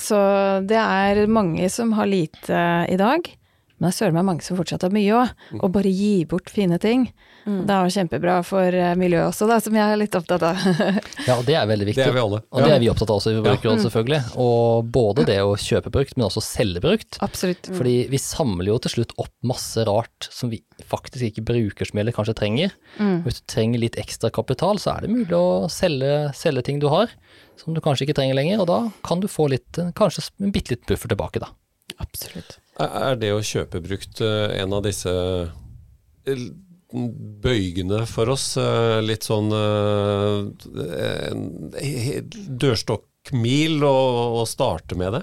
så 0.00 0.20
det 0.64 0.78
er 0.80 1.26
mange 1.28 1.68
som 1.72 1.92
har 1.98 2.08
lite 2.08 2.62
i 2.88 2.96
dag. 2.96 3.28
Men 3.76 3.88
det 3.88 3.92
er 3.92 3.96
søren 3.98 4.16
meg 4.16 4.24
mange 4.24 4.44
som 4.44 4.56
fortsatt 4.56 4.86
har 4.86 4.92
mye 4.94 5.12
òg. 5.12 5.32
Og 5.60 5.72
bare 5.74 5.90
gi 5.92 6.24
bort 6.28 6.48
fine 6.52 6.78
ting. 6.80 7.10
Det 7.46 7.70
er 7.70 7.86
jo 7.86 7.92
kjempebra 7.94 8.38
for 8.46 8.74
eh, 8.74 8.94
miljøet 8.98 9.28
også, 9.28 9.46
da, 9.46 9.58
som 9.62 9.76
jeg 9.76 9.84
er 9.84 10.00
litt 10.00 10.16
opptatt 10.18 10.42
av. 10.48 10.62
Ja, 11.26 11.36
og 11.36 11.44
det 11.46 11.56
er 11.58 11.66
veldig 11.68 11.86
viktig. 11.88 12.00
Det 12.00 12.08
er 12.08 12.14
vi 12.14 12.22
alle. 12.22 12.40
Og 12.50 12.62
det 12.62 12.72
er 12.72 12.80
vi 12.82 12.88
opptatt 12.90 13.10
av 13.10 13.20
også 13.20 13.32
i 13.32 13.36
Forbrukerrådet, 13.36 13.84
selvfølgelig. 13.84 14.20
Og 14.42 14.88
både 14.94 15.26
det 15.28 15.38
å 15.42 15.54
kjøpe 15.60 15.92
brukt, 15.94 16.16
men 16.16 16.26
også 16.26 16.42
selge 16.44 16.82
brukt. 16.82 17.18
Absolutt. 17.24 17.70
Fordi 17.76 17.94
vi 18.12 18.20
samler 18.22 18.70
jo 18.72 18.78
til 18.82 18.96
slutt 18.96 19.14
opp 19.22 19.32
masse 19.46 19.84
rart 19.86 20.28
som 20.32 20.50
vi 20.52 20.60
faktisk 20.90 21.28
ikke 21.28 21.46
bruker 21.46 21.88
som 21.88 22.00
eller 22.02 22.14
kanskje 22.16 22.36
trenger. 22.38 22.74
Mm. 22.98 23.20
Hvis 23.26 23.40
du 23.40 23.46
trenger 23.52 23.82
litt 23.82 23.98
ekstra 24.00 24.30
kapital, 24.34 24.80
så 24.82 24.96
er 24.96 25.06
det 25.06 25.14
mulig 25.14 25.36
å 25.38 25.66
selge, 25.72 26.30
selge 26.36 26.66
ting 26.66 26.82
du 26.82 26.88
har, 26.92 27.12
som 27.60 27.76
du 27.76 27.82
kanskje 27.84 28.08
ikke 28.08 28.18
trenger 28.18 28.38
lenger, 28.38 28.62
og 28.64 28.70
da 28.70 28.80
kan 29.06 29.22
du 29.22 29.30
få 29.30 29.48
litt, 29.52 29.80
kanskje 29.98 30.28
en 30.42 30.54
bitte 30.54 30.74
liten 30.74 30.88
buffer 30.90 31.12
tilbake, 31.12 31.42
da. 31.42 31.52
Absolutt. 32.02 32.58
Er 32.76 33.16
det 33.16 33.30
å 33.32 33.40
kjøpe 33.44 33.80
brukt 33.84 34.20
eh, 34.20 34.58
en 34.60 34.74
av 34.76 34.82
disse 34.84 35.12
eh, 36.28 36.42
bøygene 37.46 38.02
for 38.10 38.28
oss? 38.34 38.50
eh, 38.60 38.98
Litt 39.04 39.24
sånn 39.24 39.48
dørstokkmil 42.60 43.86
å 43.88 44.44
starte 44.48 44.98
med 45.00 45.16
det? 45.16 45.22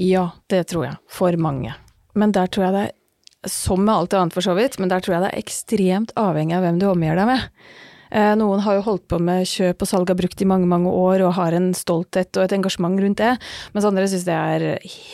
Ja, 0.00 0.30
det 0.48 0.64
tror 0.72 0.86
jeg. 0.88 0.96
For 1.12 1.36
mange. 1.36 1.74
Men 2.16 2.32
der 2.32 2.48
tror 2.48 2.68
jeg 2.68 2.76
det 2.76 2.86
er, 2.88 2.96
som 3.50 3.84
med 3.84 3.94
alt 3.94 4.16
annet 4.16 4.36
for 4.36 4.44
så 4.44 4.56
vidt, 4.56 4.78
men 4.80 4.90
der 4.92 5.04
tror 5.04 5.16
jeg 5.16 5.24
det 5.24 5.30
er 5.30 5.42
ekstremt 5.44 6.16
avhengig 6.20 6.56
av 6.56 6.64
hvem 6.64 6.80
du 6.80 6.88
omgir 6.90 7.20
deg 7.20 7.28
med. 7.28 7.46
Eh, 8.10 8.32
Noen 8.38 8.62
har 8.64 8.78
jo 8.78 8.84
holdt 8.86 9.06
på 9.10 9.18
med 9.22 9.46
kjøp 9.48 9.84
og 9.84 9.90
salg 9.90 10.10
av 10.12 10.18
brukt 10.18 10.42
i 10.42 10.48
mange, 10.48 10.68
mange 10.70 10.90
år 10.90 11.24
og 11.26 11.34
har 11.38 11.56
en 11.56 11.70
stolthet 11.76 12.34
og 12.36 12.44
et 12.46 12.54
engasjement 12.56 12.98
rundt 13.00 13.20
det, 13.20 13.32
mens 13.74 13.86
andre 13.86 14.06
syns 14.10 14.26
det 14.26 14.36
er 14.36 14.64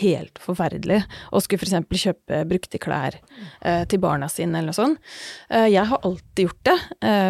helt 0.01 0.41
forferdelig 0.43 1.03
å 1.33 1.43
skulle 1.45 1.63
f.eks. 1.63 2.03
kjøpe 2.07 2.43
brukte 2.49 2.81
klær 2.83 3.19
eh, 3.61 3.85
til 3.91 4.03
barna 4.03 4.29
sine 4.33 4.59
eller 4.61 4.73
noe 4.73 4.79
sånt. 4.81 5.13
Eh, 5.51 5.69
Jeg 5.75 5.85
har 5.91 6.03
alltid 6.03 6.47
gjort 6.47 6.65
det, 6.67 6.77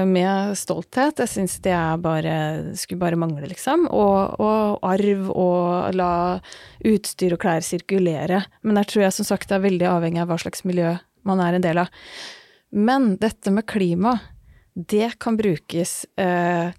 med 0.06 0.56
stolthet. 0.58 1.20
Jeg 1.22 1.30
syns 1.30 1.56
det 1.64 1.72
er 1.74 1.98
bare 2.00 2.36
skulle 2.78 3.00
bare 3.00 3.18
mangle, 3.18 3.46
liksom. 3.50 3.86
Og, 3.90 4.40
og 4.42 4.86
arv 4.86 5.28
og 5.32 5.94
la 5.96 6.10
utstyr 6.86 7.34
og 7.36 7.42
klær 7.42 7.64
sirkulere. 7.64 8.42
Men 8.62 8.78
der 8.78 8.88
tror 8.88 9.06
jeg 9.06 9.16
som 9.16 9.28
sagt 9.28 9.50
det 9.50 9.58
er 9.58 9.66
veldig 9.66 9.88
avhengig 9.90 10.22
av 10.22 10.30
hva 10.30 10.38
slags 10.40 10.64
miljø 10.68 10.94
man 11.26 11.42
er 11.42 11.56
en 11.56 11.64
del 11.64 11.80
av. 11.82 11.92
Men 12.76 13.14
dette 13.22 13.52
med 13.54 13.66
klima, 13.68 14.16
det 14.76 15.16
kan 15.18 15.36
brukes 15.36 16.04
eh, 16.20 16.70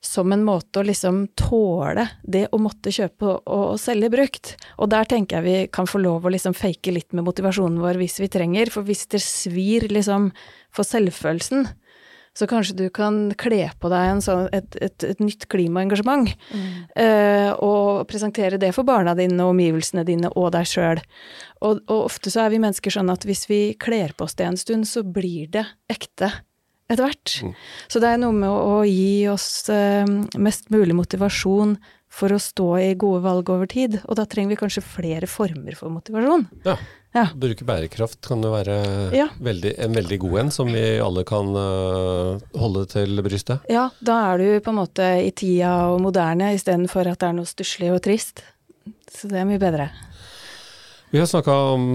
som 0.00 0.32
en 0.32 0.44
måte 0.46 0.80
å 0.80 0.86
liksom 0.86 1.24
tåle 1.36 2.04
det 2.22 2.46
å 2.54 2.60
måtte 2.62 2.92
kjøpe 2.94 3.26
og, 3.26 3.48
og 3.74 3.80
selge 3.82 4.10
brukt. 4.12 4.54
Og 4.78 4.92
der 4.92 5.08
tenker 5.10 5.40
jeg 5.40 5.46
vi 5.46 5.72
kan 5.74 5.90
få 5.90 6.00
lov 6.02 6.28
å 6.28 6.32
liksom 6.32 6.54
fake 6.56 6.94
litt 6.94 7.10
med 7.12 7.26
motivasjonen 7.26 7.82
vår 7.82 7.98
hvis 7.98 8.20
vi 8.22 8.30
trenger. 8.30 8.70
For 8.70 8.86
hvis 8.86 9.08
det 9.10 9.22
svir 9.24 9.88
liksom 9.90 10.30
for 10.74 10.86
selvfølelsen, 10.86 11.66
så 12.38 12.46
kanskje 12.46 12.76
du 12.78 12.86
kan 12.94 13.32
kle 13.40 13.64
på 13.82 13.90
deg 13.90 14.12
en 14.12 14.20
sånn, 14.22 14.46
et, 14.54 14.76
et, 14.78 15.04
et 15.10 15.22
nytt 15.22 15.48
klimaengasjement. 15.50 16.30
eh, 17.02 17.50
og 17.58 18.06
presentere 18.10 18.60
det 18.62 18.70
for 18.76 18.86
barna 18.86 19.16
dine 19.18 19.42
og 19.42 19.56
omgivelsene 19.56 20.06
dine 20.06 20.30
og 20.38 20.52
deg 20.54 20.68
sjøl. 20.70 21.02
Og, 21.58 21.82
og 21.90 22.04
ofte 22.04 22.30
så 22.30 22.44
er 22.44 22.54
vi 22.54 22.62
mennesker 22.62 22.94
sånn 22.94 23.10
at 23.10 23.26
hvis 23.26 23.48
vi 23.50 23.62
kler 23.74 24.14
på 24.14 24.28
oss 24.28 24.38
det 24.38 24.46
en 24.46 24.60
stund, 24.60 24.86
så 24.86 25.02
blir 25.02 25.50
det 25.58 25.66
ekte 25.90 26.30
etter 26.88 27.04
hvert. 27.04 27.34
Så 27.92 28.00
det 28.02 28.08
er 28.14 28.20
noe 28.22 28.32
med 28.34 28.48
å, 28.48 28.80
å 28.80 28.84
gi 28.88 29.28
oss 29.30 29.68
eh, 29.72 30.08
mest 30.40 30.70
mulig 30.72 30.96
motivasjon 30.96 31.76
for 32.18 32.32
å 32.32 32.38
stå 32.40 32.68
i 32.80 32.94
gode 32.98 33.20
valg 33.26 33.50
over 33.52 33.68
tid. 33.68 33.98
Og 34.08 34.16
da 34.16 34.24
trenger 34.24 34.54
vi 34.54 34.60
kanskje 34.62 34.82
flere 34.82 35.28
former 35.28 35.76
for 35.76 35.92
motivasjon. 35.92 36.46
Ja. 36.64 36.78
Ja. 37.16 37.22
Bruke 37.36 37.64
bærekraft 37.64 38.20
kan 38.28 38.42
jo 38.44 38.50
være 38.52 38.74
Ja. 39.16 39.28
veldig, 39.40 39.74
en 39.80 39.94
veldig 39.96 40.18
god 40.20 40.38
en, 40.42 40.50
som 40.52 40.68
vi 40.72 40.82
alle 41.00 41.24
kan 41.28 41.48
uh, 41.56 42.36
holde 42.60 42.84
til 42.92 43.22
brystet. 43.24 43.64
Ja, 43.72 43.86
da 44.04 44.18
er 44.32 44.42
du 44.42 44.48
på 44.60 44.72
en 44.74 44.80
måte 44.80 45.06
i 45.24 45.30
tida 45.32 45.88
og 45.92 46.02
moderne 46.04 46.50
istedenfor 46.56 47.08
at 47.08 47.20
det 47.22 47.30
er 47.30 47.38
noe 47.38 47.48
stusslig 47.48 47.88
og 47.94 48.02
trist. 48.04 48.44
Så 49.08 49.28
det 49.32 49.40
er 49.40 49.48
mye 49.48 49.60
bedre. 49.60 49.88
Vi 51.10 51.20
har 51.20 51.28
snakka 51.28 51.54
om 51.72 51.86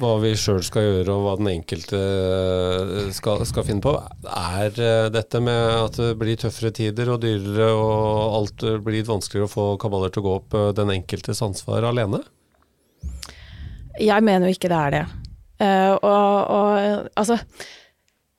hva 0.00 0.12
vi 0.22 0.32
sjøl 0.38 0.62
skal 0.66 0.84
gjøre 0.84 1.14
og 1.14 1.22
hva 1.24 1.34
den 1.40 1.50
enkelte 1.54 2.00
eh, 2.00 3.10
skal, 3.16 3.44
skal 3.48 3.66
finne 3.68 3.84
på. 3.84 3.94
Er 4.28 4.80
eh, 4.82 5.08
dette 5.14 5.40
med 5.44 5.60
at 5.76 6.00
det 6.00 6.10
blir 6.20 6.38
tøffere 6.40 6.72
tider 6.76 7.12
og 7.14 7.22
dyrere 7.24 7.70
og 7.74 8.36
alt 8.40 8.66
eh, 8.66 8.80
blir 8.82 9.06
vanskeligere 9.08 9.48
å 9.48 9.54
få 9.54 9.68
kabaler 9.82 10.12
til 10.12 10.24
å 10.24 10.26
gå 10.26 10.34
opp, 10.40 10.58
den 10.76 10.92
enkeltes 10.98 11.42
ansvar 11.44 11.86
alene? 11.88 12.22
Jeg 13.96 14.26
mener 14.26 14.50
jo 14.50 14.58
ikke 14.58 14.70
det 14.72 14.82
er 14.82 14.94
det. 14.96 15.04
Og, 16.04 16.04
og 16.52 17.06
altså 17.16 17.38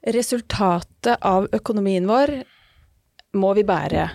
Resultatet 0.07 1.17
av 1.25 1.49
økonomien 1.51 2.05
vår 2.07 2.31
må 3.35 3.49
vi 3.57 3.65
bære 3.67 4.05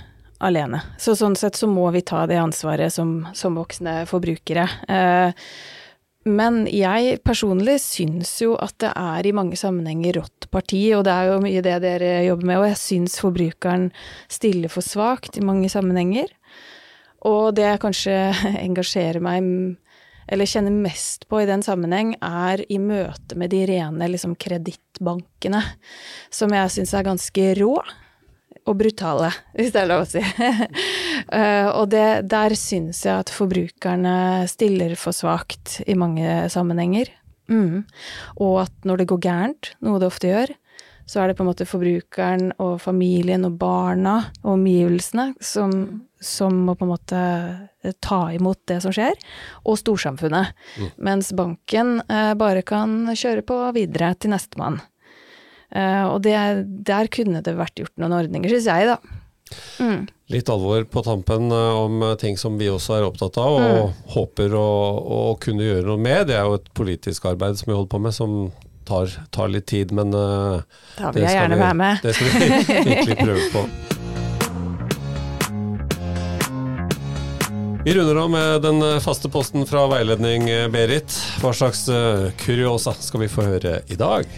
alene. 0.43 0.81
Så 0.99 1.15
sånn 1.19 1.37
sett 1.37 1.59
så 1.59 1.69
må 1.69 1.91
vi 1.93 2.01
ta 2.07 2.25
det 2.31 2.39
ansvaret 2.41 2.93
som, 2.95 3.27
som 3.37 3.59
voksne 3.59 4.03
forbrukere. 4.09 4.65
Eh, 4.89 5.49
men 6.29 6.65
jeg 6.71 7.19
personlig 7.27 7.79
syns 7.83 8.37
jo 8.45 8.55
at 8.63 8.77
det 8.83 8.93
er 8.95 9.27
i 9.27 9.35
mange 9.35 9.59
sammenhenger 9.59 10.21
rått 10.21 10.47
parti, 10.55 10.85
og 10.95 11.05
det 11.09 11.15
er 11.15 11.31
jo 11.31 11.41
mye 11.43 11.63
det 11.65 11.79
dere 11.83 12.13
jobber 12.29 12.49
med, 12.51 12.61
og 12.61 12.69
jeg 12.71 12.81
syns 12.81 13.19
forbrukeren 13.23 13.89
stiller 14.31 14.71
for 14.73 14.87
svakt 14.87 15.39
i 15.41 15.45
mange 15.45 15.71
sammenhenger. 15.73 16.31
Og 17.27 17.55
det 17.57 17.67
jeg 17.67 17.83
kanskje 17.83 18.19
engasjerer 18.67 19.23
meg 19.25 19.51
eller 20.33 20.49
kjenner 20.49 20.73
mest 20.73 21.27
på 21.29 21.43
i 21.43 21.49
den 21.49 21.65
sammenheng, 21.67 22.15
er 22.23 22.63
i 22.71 22.79
møte 22.81 23.37
med 23.37 23.51
de 23.53 23.65
rene 23.69 24.07
liksom 24.09 24.37
kredittbankene, 24.41 25.61
som 26.31 26.55
jeg 26.55 26.73
syns 26.77 26.95
er 26.95 27.09
ganske 27.11 27.49
rå 27.59 27.75
og 28.69 28.79
brutale, 28.79 29.33
hvis 29.57 29.73
det 29.75 29.83
er 29.83 29.91
lov 29.91 30.05
å 30.05 30.09
si. 30.09 30.23
uh, 30.23 31.69
og 31.79 31.89
det, 31.93 32.07
der 32.31 32.55
syns 32.59 33.03
jeg 33.07 33.25
at 33.25 33.33
forbrukerne 33.35 34.47
stiller 34.51 34.95
for 35.01 35.17
svakt 35.17 35.81
i 35.87 35.97
mange 35.99 36.47
sammenhenger. 36.53 37.11
Mm. 37.51 37.83
Og 38.41 38.63
at 38.65 38.89
når 38.89 39.03
det 39.03 39.09
går 39.11 39.23
gærent, 39.27 39.73
noe 39.83 40.01
det 40.01 40.09
ofte 40.13 40.31
gjør, 40.31 40.55
så 41.11 41.21
er 41.21 41.29
det 41.29 41.37
på 41.37 41.45
en 41.45 41.51
måte 41.51 41.67
forbrukeren 41.69 42.53
og 42.63 42.77
familien 42.81 43.45
og 43.49 43.59
barna 43.61 44.15
og 44.45 44.55
omgivelsene 44.55 45.33
som, 45.43 45.73
som 46.23 46.63
må 46.69 46.77
på 46.79 46.87
en 46.87 46.93
måte 46.93 47.23
ta 48.05 48.21
imot 48.33 48.61
det 48.71 48.79
som 48.85 48.95
skjer, 48.95 49.19
og 49.67 49.81
storsamfunnet. 49.81 50.55
Mm. 50.79 50.89
Mens 51.11 51.33
banken 51.37 51.99
uh, 52.07 52.33
bare 52.39 52.63
kan 52.67 53.11
kjøre 53.11 53.45
på 53.47 53.59
videre 53.77 54.15
til 54.15 54.33
nestemann. 54.33 54.79
Uh, 55.73 56.05
og 56.13 56.19
det, 56.27 56.37
der 56.85 57.09
kunne 57.13 57.41
det 57.45 57.55
vært 57.57 57.79
gjort 57.81 57.95
noen 58.01 58.13
ordninger, 58.19 58.51
syns 58.53 58.69
jeg, 58.69 58.91
da. 58.91 58.99
Mm. 59.81 60.05
Litt 60.33 60.49
alvor 60.53 60.85
på 60.89 61.03
tampen 61.05 61.53
uh, 61.53 61.81
om 61.81 62.05
ting 62.21 62.37
som 62.41 62.59
vi 62.61 62.69
også 62.73 62.99
er 62.99 63.07
opptatt 63.09 63.39
av 63.41 63.57
og 63.57 63.65
mm. 63.65 64.03
håper 64.15 64.57
å, 64.57 64.69
å, 65.01 65.23
kunne 65.41 65.65
gjøre 65.65 65.87
noe 65.89 66.01
med. 66.01 66.29
Det 66.29 66.37
er 66.37 66.45
jo 66.49 66.61
et 66.61 66.69
politisk 66.77 67.31
arbeid 67.33 67.57
som 67.61 67.73
vi 67.73 67.77
holder 67.79 67.93
på 67.95 68.03
med, 68.05 68.17
som 68.17 68.37
tar, 68.89 69.17
tar 69.33 69.53
litt 69.53 69.69
tid, 69.73 69.97
men 69.97 70.13
uh, 70.13 70.61
Da 71.01 71.13
vil 71.17 71.25
jeg 71.25 71.41
gjerne 71.41 71.57
vi, 71.57 71.65
være 71.65 71.81
med. 71.81 72.05
Det 72.05 72.17
skal 72.21 72.29
vi 72.29 72.37
virkelig 72.93 73.19
prøve 73.25 73.51
på. 73.57 73.67
Vi 77.83 77.97
runder 77.97 78.19
av 78.23 78.29
med 78.31 78.63
den 78.63 78.85
faste 79.03 79.27
posten 79.33 79.65
fra 79.67 79.89
veiledning, 79.91 80.47
Berit. 80.71 81.17
Hva 81.43 81.51
slags 81.57 81.89
kuriosa 82.45 82.95
skal 83.01 83.25
vi 83.25 83.33
få 83.33 83.49
høre 83.49 83.81
i 83.91 83.99
dag? 83.99 84.29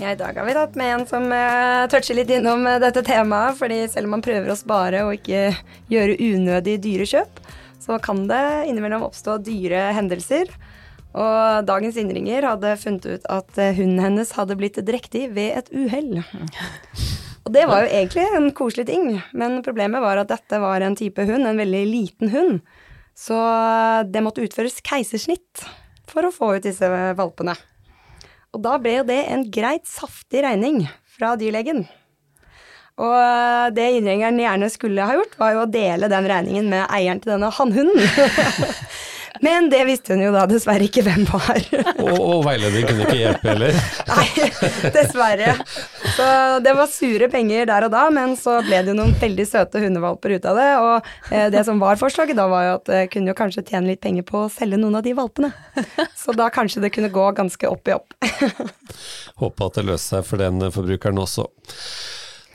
Ja, 0.00 0.12
I 0.12 0.16
dag 0.16 0.32
har 0.32 0.46
vi 0.48 0.52
tatt 0.56 0.76
med 0.80 0.94
en 0.94 1.02
som 1.04 1.26
uh, 1.28 1.84
toucher 1.92 2.16
litt 2.16 2.30
innom 2.32 2.62
uh, 2.64 2.78
dette 2.80 3.02
temaet. 3.04 3.58
fordi 3.58 3.82
selv 3.92 4.08
om 4.08 4.14
man 4.16 4.22
prøver 4.24 4.48
å 4.48 4.56
spare 4.56 5.02
og 5.04 5.18
ikke 5.18 5.50
gjøre 5.92 6.14
unødig 6.16 6.78
dyre 6.80 7.04
kjøp, 7.10 7.42
så 7.84 7.98
kan 8.00 8.22
det 8.30 8.40
innimellom 8.70 9.04
oppstå 9.04 9.36
dyre 9.44 9.90
hendelser. 9.92 10.48
Og 11.12 11.68
dagens 11.68 12.00
innringer 12.00 12.48
hadde 12.48 12.72
funnet 12.80 13.10
ut 13.10 13.28
at 13.28 13.60
uh, 13.60 13.74
hunden 13.76 14.00
hennes 14.00 14.32
hadde 14.38 14.56
blitt 14.56 14.80
drektig 14.88 15.26
ved 15.36 15.60
et 15.60 15.68
uhell. 15.68 16.22
Og 17.44 17.52
det 17.52 17.68
var 17.68 17.84
jo 17.84 17.92
egentlig 17.92 18.24
en 18.38 18.50
koselig 18.56 18.88
ting, 18.88 19.18
men 19.36 19.60
problemet 19.66 20.00
var 20.00 20.22
at 20.22 20.32
dette 20.32 20.64
var 20.64 20.80
en 20.80 20.96
type 20.96 21.28
hund, 21.28 21.44
en 21.44 21.60
veldig 21.60 21.84
liten 21.90 22.32
hund. 22.32 22.62
Så 23.12 23.36
det 24.08 24.24
måtte 24.24 24.48
utføres 24.48 24.80
keisersnitt 24.80 25.66
for 26.08 26.24
å 26.24 26.32
få 26.32 26.54
ut 26.56 26.64
disse 26.64 26.88
valpene. 26.88 27.58
Og 28.50 28.62
da 28.64 28.76
ble 28.82 28.98
jo 28.98 29.06
det 29.06 29.20
en 29.30 29.44
greit 29.52 29.86
saftig 29.86 30.42
regning 30.42 30.82
fra 31.14 31.36
dyrlegen. 31.38 31.84
Og 33.00 33.76
det 33.76 33.86
innringeren 33.96 34.40
gjerne 34.42 34.68
skulle 34.72 35.06
ha 35.06 35.14
gjort, 35.16 35.36
var 35.40 35.54
jo 35.54 35.62
å 35.62 35.70
dele 35.70 36.10
den 36.10 36.26
regningen 36.28 36.66
med 36.72 36.84
eieren 36.92 37.22
til 37.22 37.36
denne 37.36 37.52
hannhunden. 37.54 38.02
Men 39.46 39.70
det 39.72 39.84
visste 39.88 40.12
hun 40.12 40.24
jo 40.24 40.32
da 40.34 40.42
dessverre 40.50 40.84
ikke 40.84 41.04
hvem 41.06 41.22
var. 41.30 41.62
og, 42.02 42.18
og 42.18 42.42
veiledning 42.44 42.84
kunne 42.88 43.06
ikke 43.06 43.20
hjelpe 43.22 43.52
heller? 43.54 43.78
Nei, 44.10 44.48
dessverre. 44.92 45.54
Så 46.20 46.58
det 46.60 46.72
var 46.76 46.88
sure 46.92 47.28
penger 47.32 47.68
der 47.70 47.86
og 47.86 47.92
da, 47.94 48.02
men 48.12 48.34
så 48.36 48.58
ble 48.64 48.82
det 48.84 48.92
jo 48.92 48.96
noen 48.98 49.14
veldig 49.20 49.46
søte 49.48 49.80
hundevalper 49.80 50.34
ut 50.36 50.48
av 50.50 50.58
det. 50.60 50.68
Og 50.84 51.32
eh, 51.32 51.46
det 51.54 51.64
som 51.64 51.80
var 51.80 52.00
forslaget 52.00 52.36
da, 52.36 52.44
var 52.50 52.66
jo 52.66 52.74
at 52.76 52.90
det 52.90 53.00
kunne 53.14 53.32
jo 53.32 53.38
kanskje 53.38 53.64
tjene 53.64 53.92
litt 53.92 54.02
penger 54.04 54.26
på 54.28 54.44
å 54.44 54.50
selge 54.52 54.80
noen 54.80 54.98
av 55.00 55.06
de 55.06 55.14
valpene. 55.16 55.52
Så 56.20 56.36
da 56.36 56.50
kanskje 56.52 56.84
det 56.84 56.92
kunne 56.92 57.12
gå 57.14 57.24
ganske 57.38 57.70
opp 57.70 57.88
i 57.88 57.96
opp. 57.96 58.12
Håper 59.40 59.70
at 59.70 59.80
det 59.80 59.86
løser 59.88 60.20
seg 60.20 60.28
for 60.28 60.42
den 60.42 60.60
forbrukeren 60.74 61.24
også. 61.24 61.48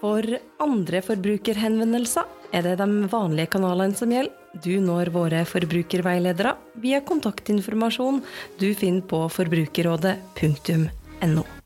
For 0.00 0.22
andre 0.64 0.98
forbrukerhenvendelser 1.04 2.24
er 2.56 2.62
det 2.64 2.80
de 2.80 2.88
vanlige 3.12 3.52
kanalene 3.52 3.92
som 3.98 4.08
gjelder. 4.16 4.32
Du 4.64 4.80
når 4.84 5.08
våre 5.12 5.44
forbrukerveiledere 5.48 6.52
via 6.80 7.00
kontaktinformasjon 7.04 8.22
du 8.60 8.74
finner 8.76 9.00
på 9.08 9.28
forbrukerrådet.no. 9.32 11.61